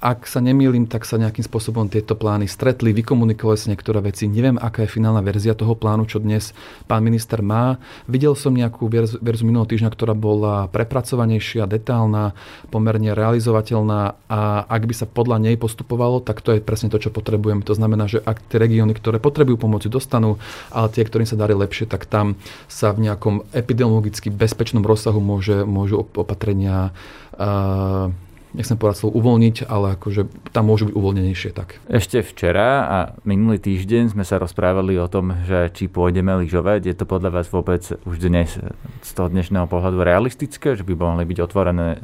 Ak 0.00 0.24
sa 0.24 0.40
nemýlim, 0.40 0.88
tak 0.88 1.04
sa 1.04 1.20
nejakým 1.20 1.44
spôsobom 1.44 1.84
tieto 1.92 2.16
plány 2.16 2.48
stretli, 2.48 2.96
vykomunikovali 2.96 3.60
sa 3.60 3.68
niektoré 3.68 4.00
veci. 4.00 4.32
Neviem, 4.32 4.56
aká 4.56 4.88
je 4.88 4.96
finálna 4.96 5.20
verzia 5.20 5.52
toho 5.52 5.76
plánu, 5.76 6.08
čo 6.08 6.16
dnes 6.16 6.56
pán 6.88 7.04
minister 7.04 7.44
má. 7.44 7.76
Videl 8.08 8.32
som 8.32 8.56
nejakú 8.56 8.88
verzu, 8.88 9.20
verzu 9.20 9.44
minulého 9.44 9.68
týždňa, 9.68 9.92
ktorá 9.92 10.16
bola 10.16 10.72
prepracovanejšia, 10.72 11.68
detálna, 11.68 12.32
pomerne 12.72 13.12
realizovateľná 13.12 14.16
a 14.24 14.64
ak 14.64 14.88
by 14.88 14.94
sa 14.96 15.04
podľa 15.04 15.36
nej 15.36 15.60
postupovalo, 15.60 16.24
tak 16.24 16.40
to 16.40 16.56
je 16.56 16.64
presne 16.64 16.88
to, 16.88 16.96
čo 16.96 17.12
potrebujeme. 17.12 17.60
To 17.68 17.76
znamená, 17.76 18.08
že 18.08 18.24
ak 18.24 18.40
tie 18.48 18.56
regióny, 18.56 18.96
ktoré 18.96 19.20
potrebujú 19.20 19.60
pomoc, 19.60 19.84
dostanú, 19.84 20.40
ale 20.72 20.88
tie, 20.96 21.04
ktorým 21.04 21.28
sa 21.28 21.36
darí 21.36 21.52
lepšie, 21.52 21.84
tak 21.84 22.08
tam 22.08 22.40
sa 22.72 22.96
v 22.96 23.04
nejakom 23.04 23.44
epidemiologicky 23.52 24.32
bezpečnom 24.32 24.80
rozsahu 24.80 25.20
môže, 25.20 25.68
môžu 25.68 26.08
opatrenia 26.16 26.96
uh, 27.36 28.08
nechcem 28.54 28.76
povedať 28.78 29.06
slovo 29.06 29.18
uvoľniť, 29.22 29.66
ale 29.70 29.94
akože 29.98 30.50
tam 30.50 30.70
môžu 30.70 30.90
byť 30.90 30.94
uvoľnenejšie. 30.94 31.50
Tak. 31.54 31.78
Ešte 31.86 32.22
včera 32.22 32.68
a 32.86 32.96
minulý 33.22 33.62
týždeň 33.62 34.14
sme 34.14 34.24
sa 34.26 34.42
rozprávali 34.42 34.98
o 34.98 35.06
tom, 35.06 35.34
že 35.46 35.70
či 35.74 35.86
pôjdeme 35.86 36.34
lyžovať. 36.42 36.90
Je 36.90 36.96
to 36.96 37.06
podľa 37.06 37.30
vás 37.40 37.46
vôbec 37.50 37.82
už 38.06 38.16
dnes 38.18 38.58
z 39.02 39.10
toho 39.14 39.30
dnešného 39.30 39.70
pohľadu 39.70 40.02
realistické, 40.02 40.74
že 40.74 40.86
by 40.86 40.94
mohli 40.98 41.24
byť 41.26 41.38
otvorené 41.42 41.98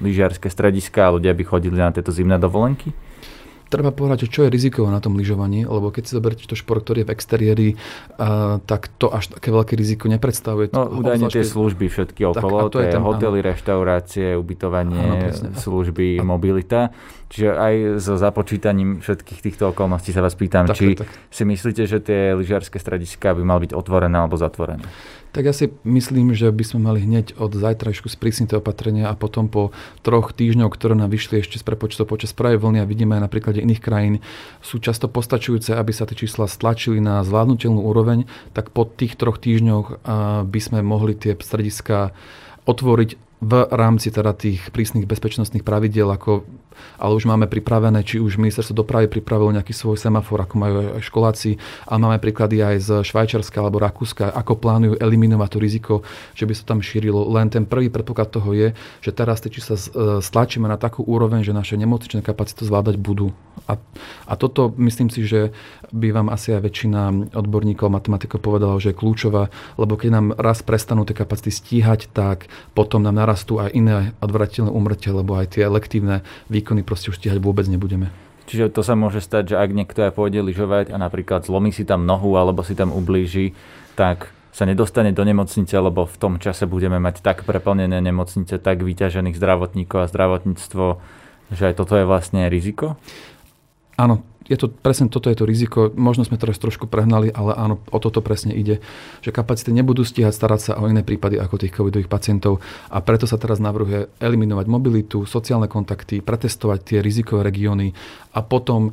lyžiarske 0.00 0.48
strediska 0.48 1.10
a 1.10 1.14
ľudia 1.20 1.36
by 1.36 1.44
chodili 1.44 1.76
na 1.76 1.92
tieto 1.92 2.10
zimné 2.10 2.40
dovolenky? 2.40 2.90
Treba 3.70 3.94
povedať, 3.94 4.26
čo 4.26 4.44
je 4.44 4.50
rizikové 4.50 4.90
na 4.90 4.98
tom 4.98 5.14
lyžovaní, 5.14 5.62
lebo 5.62 5.94
keď 5.94 6.02
si 6.10 6.12
zoberiete 6.18 6.44
to 6.50 6.58
šport, 6.58 6.82
ktorý 6.82 7.06
je 7.06 7.08
v 7.08 7.12
exteriéri, 7.14 7.68
uh, 8.18 8.58
tak 8.66 8.90
to 8.98 9.06
až 9.08 9.30
také 9.30 9.54
veľké 9.54 9.78
riziko 9.78 10.10
nepredstavuje. 10.10 10.74
No 10.74 10.90
údajne 10.90 11.30
tie 11.30 11.46
služby 11.46 11.86
všetky 11.86 12.26
okolo, 12.26 12.66
tak, 12.66 12.74
to, 12.74 12.76
to 12.76 12.78
je, 12.82 12.90
tam, 12.90 13.06
hotely, 13.06 13.38
áno. 13.40 13.48
reštaurácie, 13.54 14.34
ubytovanie, 14.34 15.30
áno, 15.30 15.54
služby, 15.54 16.18
a... 16.18 16.26
mobilita. 16.26 16.80
Čiže 17.30 17.48
aj 17.54 17.74
so 18.02 18.18
započítaním 18.18 18.98
všetkých 19.06 19.38
týchto 19.38 19.70
okolností 19.70 20.10
sa 20.10 20.18
vás 20.18 20.34
pýtam, 20.34 20.66
tak, 20.66 20.74
či 20.74 20.98
tak. 20.98 21.06
si 21.30 21.46
myslíte, 21.46 21.86
že 21.86 22.02
tie 22.02 22.34
lyžiarske 22.34 22.74
strediska 22.74 23.38
by 23.38 23.42
mali 23.46 23.70
byť 23.70 23.72
otvorené 23.78 24.18
alebo 24.18 24.34
zatvorené? 24.34 24.82
Tak 25.30 25.46
ja 25.46 25.54
si 25.54 25.70
myslím, 25.86 26.34
že 26.34 26.50
by 26.50 26.64
sme 26.66 26.80
mali 26.90 27.06
hneď 27.06 27.38
od 27.38 27.54
zajtrajšku 27.54 28.10
sprísniť 28.10 28.58
opatrenia 28.58 29.06
a 29.06 29.14
potom 29.14 29.46
po 29.46 29.70
troch 30.02 30.34
týždňoch, 30.34 30.74
ktoré 30.74 30.98
nám 30.98 31.14
vyšli 31.14 31.38
ešte 31.38 31.62
z 31.62 31.64
prepočtov 31.64 32.10
počas 32.10 32.34
prvej 32.34 32.58
vlny 32.58 32.82
a 32.82 32.88
vidíme 32.90 33.14
aj 33.14 33.22
na 33.26 33.30
príklade 33.30 33.62
iných 33.62 33.78
krajín, 33.78 34.14
sú 34.58 34.82
často 34.82 35.06
postačujúce, 35.06 35.70
aby 35.78 35.94
sa 35.94 36.02
tie 36.10 36.18
čísla 36.18 36.50
stlačili 36.50 36.98
na 36.98 37.22
zvládnutelnú 37.22 37.78
úroveň, 37.78 38.26
tak 38.50 38.74
po 38.74 38.82
tých 38.82 39.14
troch 39.14 39.38
týždňoch 39.38 40.02
by 40.50 40.60
sme 40.60 40.82
mohli 40.82 41.14
tie 41.14 41.38
strediska 41.38 42.10
otvoriť 42.66 43.10
v 43.40 43.52
rámci 43.72 44.12
teda 44.12 44.36
tých 44.36 44.68
prísnych 44.68 45.08
bezpečnostných 45.08 45.64
pravidiel, 45.64 46.12
ako, 46.12 46.44
ale 46.96 47.12
už 47.16 47.28
máme 47.28 47.48
pripravené, 47.48 48.04
či 48.04 48.20
už 48.20 48.40
ministerstvo 48.40 48.76
dopravy 48.76 49.08
pripravilo 49.08 49.52
nejaký 49.56 49.72
svoj 49.72 49.96
semafor, 50.00 50.44
ako 50.44 50.54
majú 50.56 50.74
aj 50.96 51.02
školáci, 51.04 51.56
ale 51.86 51.98
máme 52.00 52.18
príklady 52.18 52.60
aj 52.60 52.76
z 52.80 52.88
Švajčiarska 53.06 53.56
alebo 53.60 53.80
Rakúska, 53.80 54.32
ako 54.32 54.58
plánujú 54.58 54.94
eliminovať 54.98 55.48
to 55.50 55.58
riziko, 55.58 55.94
že 56.34 56.44
by 56.48 56.52
sa 56.56 56.64
tam 56.64 56.80
šírilo. 56.80 57.28
Len 57.30 57.52
ten 57.52 57.64
prvý 57.64 57.92
predpoklad 57.92 58.32
toho 58.32 58.50
je, 58.56 58.72
že 59.04 59.10
teraz 59.14 59.40
tie 59.44 59.52
čísla 59.52 59.76
e, 59.76 59.82
stlačíme 60.24 60.66
na 60.66 60.80
takú 60.80 61.04
úroveň, 61.04 61.44
že 61.44 61.56
naše 61.56 61.76
nemocničné 61.76 62.24
kapacity 62.24 62.64
zvládať 62.64 62.96
budú. 62.96 63.32
A, 63.68 63.76
a 64.26 64.34
toto 64.34 64.72
myslím 64.80 65.12
si, 65.12 65.26
že 65.26 65.52
by 65.90 66.14
vám 66.14 66.28
asi 66.32 66.54
aj 66.54 66.64
väčšina 66.64 67.00
odborníkov 67.34 67.92
matematikov 67.92 68.40
povedala, 68.40 68.80
že 68.80 68.94
je 68.94 69.00
kľúčová, 69.00 69.50
lebo 69.76 69.98
keď 69.98 70.10
nám 70.10 70.26
raz 70.38 70.62
prestanú 70.62 71.02
tie 71.04 71.14
kapacity 71.18 71.50
stíhať, 71.50 72.08
tak 72.10 72.46
potom 72.72 73.02
nám 73.02 73.18
narastú 73.18 73.58
aj 73.58 73.74
iné 73.74 74.14
odvratiteľné 74.22 74.70
umrtie, 74.70 75.10
lebo 75.10 75.36
aj 75.36 75.58
tie 75.58 75.66
elektívne 75.66 76.22
výkony 76.46 76.59
proste 76.62 77.10
už 77.10 77.18
stíhať 77.18 77.40
vôbec 77.40 77.66
nebudeme. 77.66 78.12
Čiže 78.50 78.74
to 78.74 78.82
sa 78.82 78.98
môže 78.98 79.22
stať, 79.22 79.54
že 79.54 79.56
ak 79.62 79.70
niekto 79.70 80.02
aj 80.02 80.18
pôjde 80.18 80.42
lyžovať 80.42 80.90
a 80.90 80.98
napríklad 80.98 81.46
zlomí 81.46 81.70
si 81.70 81.86
tam 81.86 82.02
nohu 82.02 82.34
alebo 82.34 82.66
si 82.66 82.74
tam 82.74 82.90
ublíži, 82.90 83.54
tak 83.94 84.34
sa 84.50 84.66
nedostane 84.66 85.14
do 85.14 85.22
nemocnice, 85.22 85.70
lebo 85.78 86.02
v 86.02 86.16
tom 86.18 86.34
čase 86.42 86.66
budeme 86.66 86.98
mať 86.98 87.22
tak 87.22 87.46
preplnené 87.46 88.02
nemocnice, 88.02 88.58
tak 88.58 88.82
vyťažených 88.82 89.38
zdravotníkov 89.38 90.02
a 90.02 90.10
zdravotníctvo, 90.10 90.84
že 91.54 91.62
aj 91.70 91.74
toto 91.78 91.94
je 91.94 92.02
vlastne 92.02 92.50
riziko? 92.50 92.98
Áno, 93.94 94.26
je 94.50 94.56
to, 94.58 94.66
presne 94.66 95.06
toto 95.06 95.30
je 95.30 95.38
to 95.38 95.46
riziko. 95.46 95.94
Možno 95.94 96.26
sme 96.26 96.34
teraz 96.34 96.58
trošku 96.58 96.90
prehnali, 96.90 97.30
ale 97.30 97.54
áno, 97.54 97.78
o 97.94 97.98
toto 98.02 98.18
presne 98.18 98.50
ide. 98.50 98.82
Že 99.22 99.30
kapacity 99.30 99.70
nebudú 99.70 100.02
stíhať 100.02 100.34
starať 100.34 100.60
sa 100.60 100.72
o 100.82 100.90
iné 100.90 101.06
prípady 101.06 101.38
ako 101.38 101.62
tých 101.62 101.70
covidových 101.70 102.10
pacientov 102.10 102.58
a 102.90 102.98
preto 102.98 103.30
sa 103.30 103.38
teraz 103.38 103.62
navrhuje 103.62 104.10
eliminovať 104.18 104.66
mobilitu, 104.66 105.22
sociálne 105.22 105.70
kontakty, 105.70 106.18
pretestovať 106.18 106.78
tie 106.82 106.98
rizikové 106.98 107.46
regióny 107.46 107.94
a 108.34 108.42
potom 108.42 108.90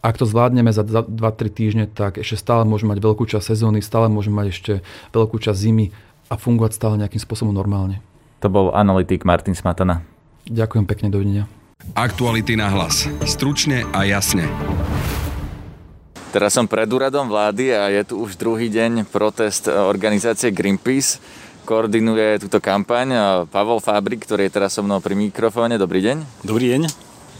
ak 0.00 0.16
to 0.16 0.24
zvládneme 0.24 0.72
za 0.72 0.80
2-3 0.80 1.12
týždne, 1.52 1.84
tak 1.84 2.16
ešte 2.16 2.40
stále 2.40 2.64
môžeme 2.64 2.96
mať 2.96 3.04
veľkú 3.04 3.28
časť 3.28 3.52
sezóny, 3.52 3.84
stále 3.84 4.08
môžeme 4.08 4.40
mať 4.40 4.48
ešte 4.48 4.72
veľkú 5.12 5.36
časť 5.36 5.58
zimy 5.60 5.92
a 6.32 6.40
fungovať 6.40 6.72
stále 6.72 6.96
nejakým 6.96 7.20
spôsobom 7.20 7.52
normálne. 7.52 8.00
To 8.40 8.48
bol 8.48 8.72
analytik 8.72 9.28
Martin 9.28 9.52
Smatana. 9.52 10.00
Ďakujem 10.48 10.88
pekne, 10.88 11.12
dovidenia. 11.12 11.44
Aktuality 11.92 12.56
na 12.56 12.72
hlas. 12.72 13.08
Stručne 13.28 13.84
a 13.92 14.08
jasne. 14.08 14.48
Teraz 16.30 16.54
som 16.54 16.62
pred 16.70 16.86
úradom 16.86 17.26
vlády 17.26 17.74
a 17.74 17.90
je 17.90 18.06
tu 18.06 18.22
už 18.22 18.38
druhý 18.38 18.70
deň 18.70 19.02
protest 19.10 19.66
organizácie 19.66 20.54
Greenpeace. 20.54 21.18
Koordinuje 21.66 22.38
túto 22.38 22.62
kampaň 22.62 23.10
Pavol 23.50 23.82
Fábrik, 23.82 24.22
ktorý 24.22 24.46
je 24.46 24.54
teraz 24.54 24.78
so 24.78 24.86
mnou 24.86 25.02
pri 25.02 25.18
mikrofóne. 25.18 25.74
Dobrý 25.74 25.98
deň. 25.98 26.46
Dobrý 26.46 26.70
deň. 26.70 26.86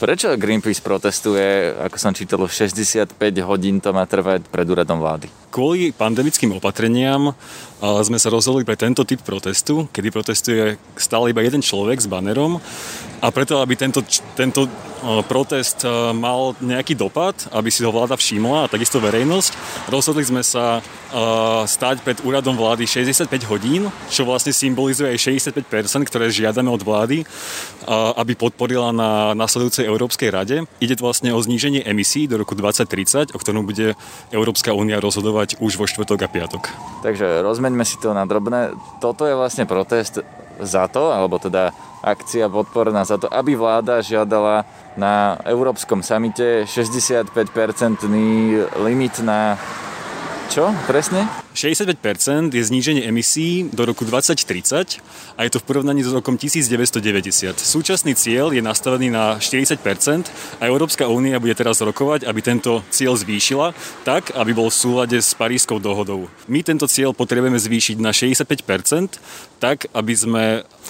Prečo 0.02 0.34
Greenpeace 0.34 0.82
protestuje, 0.82 1.70
ako 1.70 1.96
som 2.02 2.10
čítal, 2.18 2.42
65 2.42 3.14
hodín 3.46 3.78
to 3.78 3.94
má 3.94 4.02
trvať 4.10 4.50
pred 4.50 4.66
úradom 4.66 4.98
vlády? 4.98 5.30
Kvôli 5.50 5.90
pandemickým 5.90 6.54
opatreniam 6.54 7.34
sme 7.80 8.18
sa 8.20 8.30
rozhodli 8.30 8.62
pre 8.62 8.78
tento 8.78 9.02
typ 9.02 9.18
protestu, 9.24 9.90
kedy 9.90 10.08
protestuje 10.14 10.78
stále 10.94 11.34
iba 11.34 11.42
jeden 11.42 11.64
človek 11.64 11.98
s 11.98 12.06
banerom 12.06 12.62
a 13.18 13.26
preto, 13.32 13.58
aby 13.58 13.74
tento, 13.74 14.04
tento 14.36 14.68
protest 15.26 15.82
mal 16.12 16.52
nejaký 16.60 16.92
dopad, 16.92 17.32
aby 17.56 17.72
si 17.72 17.80
ho 17.80 17.88
vláda 17.88 18.20
všimla 18.20 18.68
a 18.68 18.70
takisto 18.70 19.00
verejnosť, 19.00 19.50
rozhodli 19.88 20.28
sme 20.28 20.44
sa 20.44 20.84
stať 21.64 22.04
pred 22.04 22.20
úradom 22.20 22.52
vlády 22.52 22.84
65 22.84 23.26
hodín, 23.48 23.88
čo 24.12 24.28
vlastne 24.28 24.52
symbolizuje 24.52 25.08
aj 25.16 25.40
65%, 25.40 26.04
ktoré 26.04 26.28
žiadame 26.28 26.68
od 26.68 26.84
vlády, 26.84 27.24
aby 28.20 28.36
podporila 28.36 28.92
na 28.92 29.32
nasledujúcej 29.32 29.88
Európskej 29.88 30.28
rade. 30.28 30.68
Ide 30.84 31.00
vlastne 31.00 31.32
o 31.32 31.40
zníženie 31.40 31.80
emisí 31.88 32.28
do 32.28 32.44
roku 32.44 32.52
2030, 32.52 33.32
o 33.32 33.38
ktorom 33.40 33.64
bude 33.64 33.96
Európska 34.28 34.76
únia 34.76 35.00
rozhodovať 35.00 35.39
už 35.60 35.76
vo 35.76 35.86
štvrtok 35.88 36.20
a 36.24 36.28
piatok. 36.28 36.62
Takže 37.04 37.40
rozmeňme 37.40 37.84
si 37.84 37.96
to 38.00 38.12
na 38.12 38.24
drobné. 38.28 38.76
Toto 39.00 39.24
je 39.24 39.34
vlastne 39.34 39.64
protest 39.64 40.20
za 40.60 40.84
to, 40.92 41.12
alebo 41.12 41.40
teda 41.40 41.72
akcia 42.00 42.48
podporná 42.48 43.04
za 43.04 43.16
to, 43.20 43.28
aby 43.28 43.56
vláda 43.56 44.04
žiadala 44.04 44.64
na 44.96 45.36
Európskom 45.44 46.04
samite 46.04 46.64
65-percentný 46.68 48.60
limit 48.80 49.20
na 49.24 49.56
čo 50.50 50.74
presne? 50.90 51.30
65% 51.54 52.50
je 52.50 52.62
zníženie 52.66 53.06
emisí 53.06 53.70
do 53.70 53.86
roku 53.86 54.02
2030 54.02 54.98
a 55.38 55.46
je 55.46 55.50
to 55.54 55.62
v 55.62 55.64
porovnaní 55.64 56.02
s 56.02 56.10
rokom 56.10 56.34
1990. 56.34 57.54
Súčasný 57.54 58.18
cieľ 58.18 58.50
je 58.50 58.58
nastavený 58.58 59.14
na 59.14 59.38
40% 59.38 59.78
a 60.58 60.62
Európska 60.66 61.06
únia 61.06 61.38
bude 61.38 61.54
teraz 61.54 61.78
rokovať, 61.78 62.26
aby 62.26 62.40
tento 62.42 62.82
cieľ 62.90 63.14
zvýšila 63.14 63.78
tak, 64.02 64.34
aby 64.34 64.50
bol 64.50 64.74
v 64.74 64.80
súlade 64.82 65.18
s 65.22 65.30
Parískou 65.38 65.78
dohodou. 65.78 66.26
My 66.50 66.66
tento 66.66 66.90
cieľ 66.90 67.14
potrebujeme 67.14 67.56
zvýšiť 67.56 67.96
na 68.02 68.10
65%, 68.10 69.22
tak, 69.62 69.86
aby 69.94 70.14
sme 70.18 70.44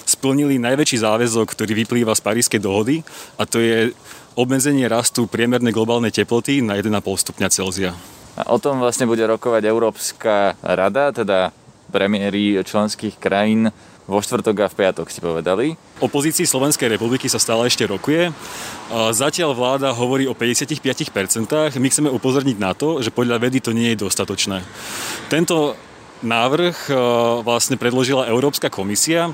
splnili 0.08 0.56
najväčší 0.56 1.04
záväzok, 1.04 1.52
ktorý 1.52 1.84
vyplýva 1.84 2.16
z 2.16 2.24
Parískej 2.24 2.60
dohody 2.64 3.04
a 3.36 3.44
to 3.44 3.60
je 3.60 3.92
obmedzenie 4.40 4.88
rastu 4.88 5.28
priemernej 5.28 5.76
globálnej 5.76 6.16
teploty 6.16 6.64
na 6.64 6.80
1,5 6.80 6.96
stupňa 6.96 7.48
Celzia. 7.52 7.92
A 8.40 8.48
o 8.48 8.56
tom 8.56 8.80
vlastne 8.80 9.04
bude 9.04 9.20
rokovať 9.28 9.68
Európska 9.68 10.56
rada, 10.64 11.12
teda 11.12 11.52
premiéry 11.92 12.56
členských 12.64 13.20
krajín 13.20 13.68
vo 14.08 14.18
štvrtok 14.18 14.64
a 14.64 14.72
v 14.72 14.78
piatok 14.80 15.06
si 15.12 15.20
povedali. 15.20 15.76
O 16.00 16.08
pozícii 16.08 16.48
Slovenskej 16.48 16.88
republiky 16.88 17.28
sa 17.28 17.36
stále 17.36 17.68
ešte 17.68 17.84
rokuje. 17.84 18.32
Zatiaľ 19.12 19.52
vláda 19.52 19.92
hovorí 19.92 20.24
o 20.24 20.34
55%. 20.34 21.76
My 21.76 21.88
chceme 21.92 22.08
upozorniť 22.08 22.56
na 22.56 22.72
to, 22.72 23.04
že 23.04 23.12
podľa 23.12 23.38
vedy 23.38 23.60
to 23.60 23.76
nie 23.76 23.92
je 23.92 24.02
dostatočné. 24.02 24.64
Tento 25.28 25.76
návrh 26.24 26.90
vlastne 27.44 27.76
predložila 27.76 28.26
Európska 28.26 28.72
komisia, 28.72 29.30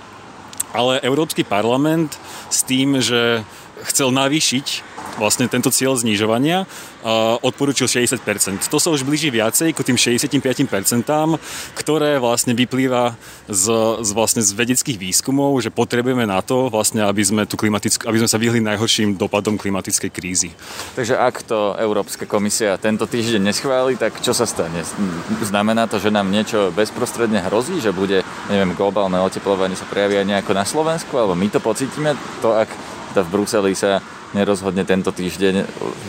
ale 0.75 1.01
Európsky 1.01 1.47
parlament 1.47 2.19
s 2.53 2.61
tým, 2.67 3.01
že 3.01 3.47
chcel 3.89 4.13
navýšiť 4.13 4.96
vlastne 5.17 5.49
tento 5.49 5.73
cieľ 5.73 5.97
znižovania 5.97 6.69
odporúčil 7.41 7.89
60%. 7.89 8.69
To 8.69 8.79
sa 8.79 8.89
už 8.93 9.03
blíži 9.03 9.33
viacej 9.33 9.73
ku 9.73 9.83
tým 9.83 9.97
65%, 9.97 11.09
ktoré 11.77 12.21
vlastne 12.21 12.53
vyplýva 12.53 13.17
z, 13.49 13.65
z, 14.03 14.11
vlastne 14.13 14.43
z 14.45 14.51
vedeckých 14.53 14.99
výskumov, 15.01 15.59
že 15.65 15.73
potrebujeme 15.73 16.29
na 16.29 16.41
to, 16.45 16.69
vlastne, 16.69 17.03
aby, 17.05 17.23
sme 17.25 17.43
tú 17.49 17.57
aby 17.57 18.19
sme 18.21 18.29
sa 18.29 18.39
vyhli 18.39 18.61
najhorším 18.61 19.17
dopadom 19.17 19.57
klimatickej 19.57 20.11
krízy. 20.13 20.51
Takže 20.95 21.17
ak 21.17 21.47
to 21.47 21.75
Európska 21.79 22.29
komisia 22.29 22.77
tento 22.77 23.09
týždeň 23.09 23.51
neschváli, 23.51 23.95
tak 23.97 24.21
čo 24.21 24.37
sa 24.37 24.45
stane? 24.45 24.85
Znamená 25.43 25.89
to, 25.89 26.03
že 26.03 26.13
nám 26.13 26.29
niečo 26.29 26.75
bezprostredne 26.75 27.41
hrozí, 27.47 27.81
že 27.81 27.95
bude, 27.95 28.21
neviem, 28.53 28.77
globálne 28.77 29.19
oteplovanie 29.23 29.79
sa 29.79 29.89
prejaví 29.89 30.21
aj 30.21 30.27
nejako 30.27 30.53
na 30.53 30.65
Slovensku, 30.67 31.15
alebo 31.17 31.39
my 31.39 31.49
to 31.49 31.61
pocítime, 31.63 32.13
to 32.43 32.53
ak 32.53 32.69
v 33.17 33.29
Bruseli 33.33 33.73
sa 33.73 34.05
nerozhodne 34.35 34.83
tento 34.83 35.13
týždeň 35.15 35.69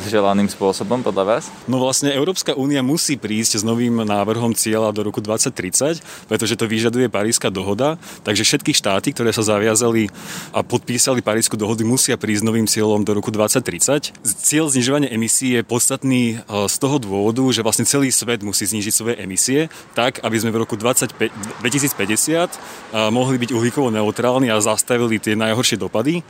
želaným 0.10 0.50
spôsobom 0.50 1.04
podľa 1.06 1.24
vás? 1.38 1.44
No 1.70 1.78
vlastne 1.78 2.10
Európska 2.10 2.58
únia 2.58 2.82
musí 2.82 3.20
prísť 3.20 3.62
s 3.62 3.64
novým 3.68 4.02
návrhom 4.02 4.56
cieľa 4.58 4.90
do 4.96 5.06
roku 5.06 5.22
2030, 5.22 6.30
pretože 6.32 6.58
to 6.58 6.66
vyžaduje 6.66 7.12
Paríska 7.12 7.54
dohoda, 7.54 8.00
takže 8.26 8.48
všetky 8.48 8.72
štáty, 8.74 9.14
ktoré 9.14 9.30
sa 9.36 9.46
zaviazali 9.46 10.10
a 10.56 10.64
podpísali 10.64 11.22
Parísku 11.22 11.60
dohodu, 11.60 11.84
musia 11.86 12.18
prísť 12.18 12.42
s 12.42 12.48
novým 12.48 12.68
cieľom 12.70 13.06
do 13.06 13.12
roku 13.14 13.30
2030. 13.30 14.16
Cieľ 14.24 14.72
znižovania 14.72 15.12
emisí 15.12 15.54
je 15.54 15.62
podstatný 15.62 16.40
e, 16.42 16.70
z 16.70 16.76
toho 16.80 16.98
dôvodu, 16.98 17.44
že 17.54 17.62
vlastne 17.62 17.86
celý 17.86 18.10
svet 18.10 18.42
musí 18.42 18.66
znižiť 18.66 18.94
svoje 18.94 19.16
emisie 19.20 19.68
tak, 19.94 20.24
aby 20.24 20.38
sme 20.38 20.54
v 20.54 20.64
roku 20.64 20.80
25, 20.80 21.18
2050 21.62 21.98
e, 21.98 22.50
mohli 23.12 23.36
byť 23.42 23.50
uhlíkovo 23.54 23.90
neutrálni 23.94 24.50
a 24.54 24.62
zastavili 24.64 25.18
tie 25.18 25.34
najhoršie 25.34 25.82
dopady. 25.82 26.22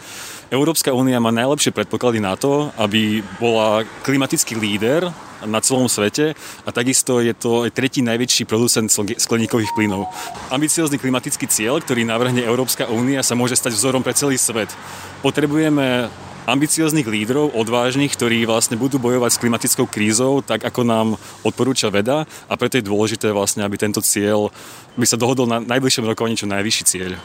Európska 0.47 0.95
únia 0.95 1.19
má 1.19 1.27
najlepšie 1.27 1.75
predpoklady 1.75 2.23
na 2.23 2.39
to, 2.39 2.71
aby 2.79 3.19
bola 3.36 3.83
klimatický 4.07 4.55
líder 4.55 5.12
na 5.43 5.60
celom 5.60 5.91
svete 5.91 6.39
a 6.63 6.69
takisto 6.71 7.19
je 7.19 7.36
to 7.36 7.67
aj 7.67 7.75
tretí 7.75 7.99
najväčší 7.99 8.47
producent 8.47 8.88
skleníkových 8.95 9.75
plynov. 9.75 10.07
Ambiciózny 10.47 11.03
klimatický 11.03 11.51
cieľ, 11.51 11.83
ktorý 11.83 12.07
navrhne 12.07 12.47
Európska 12.47 12.88
únia, 12.88 13.27
sa 13.27 13.36
môže 13.36 13.60
stať 13.60 13.75
vzorom 13.75 14.07
pre 14.07 14.15
celý 14.15 14.39
svet. 14.39 14.71
Potrebujeme 15.19 16.07
ambicióznych 16.47 17.12
lídrov, 17.12 17.51
odvážnych, 17.51 18.15
ktorí 18.15 18.47
vlastne 18.47 18.79
budú 18.79 19.03
bojovať 19.03 19.36
s 19.36 19.41
klimatickou 19.43 19.83
krízou, 19.83 20.39
tak 20.39 20.63
ako 20.63 20.81
nám 20.88 21.07
odporúča 21.43 21.91
veda 21.91 22.23
a 22.47 22.53
preto 22.55 22.79
je 22.79 22.88
dôležité 22.88 23.36
vlastne, 23.36 23.67
aby 23.67 23.75
tento 23.75 23.99
cieľ 23.99 24.47
by 24.95 25.03
sa 25.03 25.19
dohodol 25.19 25.43
na 25.43 25.60
najbližšom 25.60 26.07
rokovaní 26.07 26.39
čo 26.39 26.47
najvyšší 26.47 26.83
cieľ. 26.88 27.19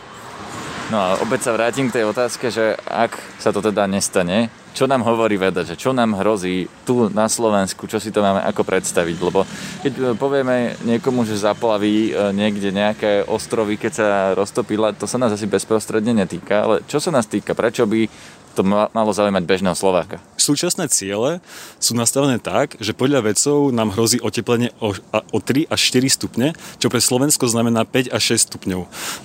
No 0.92 1.00
a 1.00 1.16
opäť 1.24 1.48
sa 1.48 1.56
vrátim 1.56 1.88
k 1.88 1.96
tej 1.96 2.04
otázke, 2.04 2.52
že 2.52 2.76
ak 2.84 3.16
sa 3.40 3.48
to 3.48 3.64
teda 3.64 3.88
nestane, 3.88 4.52
čo 4.76 4.84
nám 4.84 5.00
hovorí 5.08 5.40
veda, 5.40 5.64
že 5.64 5.72
čo 5.72 5.96
nám 5.96 6.20
hrozí 6.20 6.68
tu 6.84 7.08
na 7.08 7.32
Slovensku, 7.32 7.88
čo 7.88 7.96
si 7.96 8.12
to 8.12 8.20
máme 8.20 8.44
ako 8.44 8.60
predstaviť, 8.60 9.16
lebo 9.16 9.48
keď 9.80 9.92
e, 9.96 10.00
povieme 10.12 10.76
niekomu, 10.84 11.24
že 11.24 11.40
zaplaví 11.40 12.12
e, 12.12 12.36
niekde 12.36 12.76
nejaké 12.76 13.24
ostrovy, 13.24 13.80
keď 13.80 13.92
sa 13.96 14.08
roztopila, 14.36 14.92
to 14.92 15.08
sa 15.08 15.16
nás 15.16 15.32
asi 15.32 15.48
bezprostredne 15.48 16.12
netýka, 16.12 16.60
ale 16.60 16.84
čo 16.84 17.00
sa 17.00 17.08
nás 17.08 17.24
týka, 17.24 17.56
prečo 17.56 17.88
by 17.88 18.12
to 18.52 18.60
malo 18.68 19.16
zaujímať 19.16 19.48
bežného 19.48 19.72
Slováka. 19.72 20.20
Súčasné 20.36 20.92
ciele 20.92 21.40
sú 21.80 21.96
nastavené 21.96 22.36
tak, 22.36 22.76
že 22.84 22.92
podľa 22.92 23.32
vedcov 23.32 23.72
nám 23.72 23.96
hrozí 23.96 24.20
oteplenie 24.20 24.76
o, 24.76 24.92
o 25.08 25.38
3 25.40 25.72
až 25.72 25.80
4 25.88 26.20
stupne, 26.20 26.52
čo 26.76 26.92
pre 26.92 27.00
Slovensko 27.00 27.48
znamená 27.48 27.88
5 27.88 28.12
až 28.12 28.36
6 28.36 28.52
stupňov. 28.52 28.80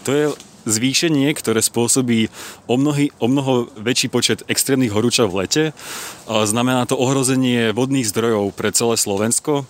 To 0.07 0.11
je 0.15 0.31
zvýšenie, 0.67 1.31
ktoré 1.31 1.63
spôsobí 1.63 2.27
o, 2.67 2.75
mnohy, 2.75 3.15
o 3.23 3.31
mnoho 3.31 3.71
väčší 3.79 4.11
počet 4.11 4.43
extrémnych 4.51 4.91
horúčav 4.91 5.31
v 5.31 5.47
lete. 5.47 5.63
Znamená 6.27 6.83
to 6.83 6.99
ohrozenie 6.99 7.71
vodných 7.71 8.11
zdrojov 8.11 8.51
pre 8.53 8.75
celé 8.75 8.99
Slovensko, 8.99 9.63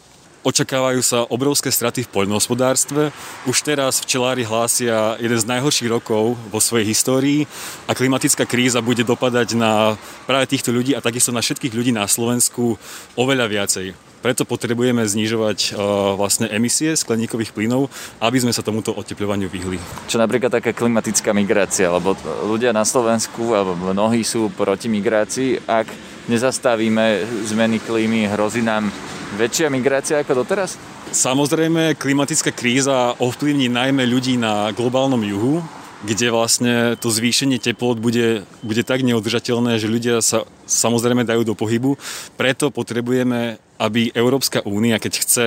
Očakávajú 0.47 1.03
sa 1.03 1.27
obrovské 1.27 1.67
straty 1.75 2.07
v 2.07 2.13
poľnohospodárstve. 2.23 3.11
Už 3.51 3.57
teraz 3.67 3.99
včelári 3.99 4.47
hlásia 4.47 5.19
jeden 5.19 5.35
z 5.35 5.43
najhorších 5.43 5.91
rokov 5.91 6.39
vo 6.47 6.59
svojej 6.63 6.87
histórii 6.87 7.43
a 7.83 7.91
klimatická 7.91 8.47
kríza 8.47 8.79
bude 8.79 9.03
dopadať 9.03 9.59
na 9.59 9.99
práve 10.23 10.47
týchto 10.47 10.71
ľudí 10.71 10.95
a 10.95 11.03
takisto 11.03 11.35
na 11.35 11.43
všetkých 11.43 11.75
ľudí 11.75 11.91
na 11.91 12.07
Slovensku 12.07 12.79
oveľa 13.19 13.51
viacej. 13.51 14.06
Preto 14.27 14.43
potrebujeme 14.43 15.07
znižovať 15.07 15.71
uh, 15.71 16.11
vlastne 16.19 16.51
emisie 16.51 16.99
skleníkových 16.99 17.55
plynov, 17.55 17.87
aby 18.19 18.43
sme 18.43 18.51
sa 18.51 18.59
tomuto 18.59 18.91
oteplovaniu 18.91 19.47
vyhli. 19.47 19.79
Čo 20.11 20.19
napríklad 20.19 20.51
taká 20.51 20.75
klimatická 20.75 21.31
migrácia, 21.31 21.87
lebo 21.87 22.11
ľudia 22.43 22.75
na 22.75 22.83
Slovensku, 22.83 23.55
alebo 23.55 23.79
mnohí 23.79 24.27
sú 24.27 24.51
proti 24.51 24.91
migrácii, 24.91 25.63
ak 25.63 25.87
nezastavíme 26.27 27.23
zmeny 27.47 27.79
klímy, 27.79 28.27
hrozí 28.27 28.59
nám 28.59 28.91
väčšia 29.39 29.71
migrácia 29.71 30.19
ako 30.19 30.43
doteraz? 30.43 30.75
Samozrejme, 31.07 31.95
klimatická 31.95 32.51
kríza 32.51 33.15
ovplyvní 33.23 33.71
najmä 33.71 34.03
ľudí 34.03 34.35
na 34.35 34.75
globálnom 34.75 35.23
juhu, 35.23 35.63
kde 36.05 36.29
vlastne 36.29 36.93
to 37.01 37.09
zvýšenie 37.09 37.57
teplot 37.57 37.97
bude, 37.97 38.45
bude 38.61 38.83
tak 38.85 39.01
neudržateľné, 39.01 39.81
že 39.81 39.89
ľudia 39.89 40.21
sa 40.21 40.45
samozrejme 40.69 41.25
dajú 41.25 41.41
do 41.41 41.57
pohybu. 41.57 41.97
Preto 42.37 42.69
potrebujeme, 42.69 43.57
aby 43.81 44.13
Európska 44.13 44.61
únia, 44.61 45.01
keď 45.01 45.13
chce 45.17 45.45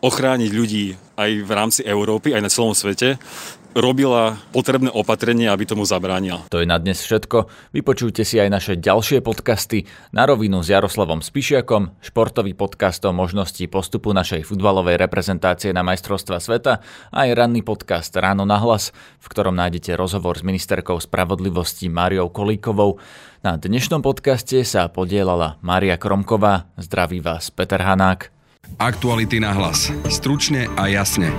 ochrániť 0.00 0.50
ľudí 0.52 0.96
aj 1.16 1.30
v 1.44 1.50
rámci 1.52 1.80
Európy, 1.84 2.32
aj 2.32 2.44
na 2.44 2.52
celom 2.52 2.72
svete, 2.72 3.20
robila 3.76 4.40
potrebné 4.56 4.88
opatrenie, 4.88 5.52
aby 5.52 5.68
tomu 5.68 5.84
zabránila. 5.84 6.48
To 6.48 6.64
je 6.64 6.66
na 6.66 6.80
dnes 6.80 6.96
všetko. 7.04 7.52
Vypočujte 7.76 8.24
si 8.24 8.40
aj 8.40 8.48
naše 8.48 8.74
ďalšie 8.80 9.20
podcasty 9.20 9.84
na 10.16 10.24
rovinu 10.24 10.64
s 10.64 10.72
Jaroslavom 10.72 11.20
Spišiakom, 11.20 12.00
športový 12.00 12.56
podcast 12.56 13.04
o 13.04 13.12
možnosti 13.12 13.60
postupu 13.68 14.16
našej 14.16 14.48
futbalovej 14.48 14.96
reprezentácie 14.96 15.76
na 15.76 15.84
majstrovstva 15.84 16.40
sveta 16.40 16.80
a 17.12 17.28
aj 17.28 17.36
ranný 17.36 17.60
podcast 17.60 18.16
Ráno 18.16 18.48
na 18.48 18.56
hlas, 18.56 18.96
v 19.20 19.26
ktorom 19.28 19.52
nájdete 19.52 19.92
rozhovor 19.92 20.40
s 20.40 20.46
ministerkou 20.48 20.96
spravodlivosti 20.96 21.92
Máriou 21.92 22.32
Kolíkovou. 22.32 22.96
Na 23.44 23.60
dnešnom 23.60 24.00
podcaste 24.00 24.64
sa 24.64 24.88
podielala 24.88 25.60
Mária 25.60 26.00
Kromková. 26.00 26.72
Zdraví 26.80 27.20
vás 27.20 27.52
Peter 27.52 27.84
Hanák. 27.84 28.32
Aktuality 28.80 29.38
na 29.38 29.54
hlas. 29.54 29.92
Stručne 30.10 30.66
a 30.74 30.90
jasne. 30.90 31.30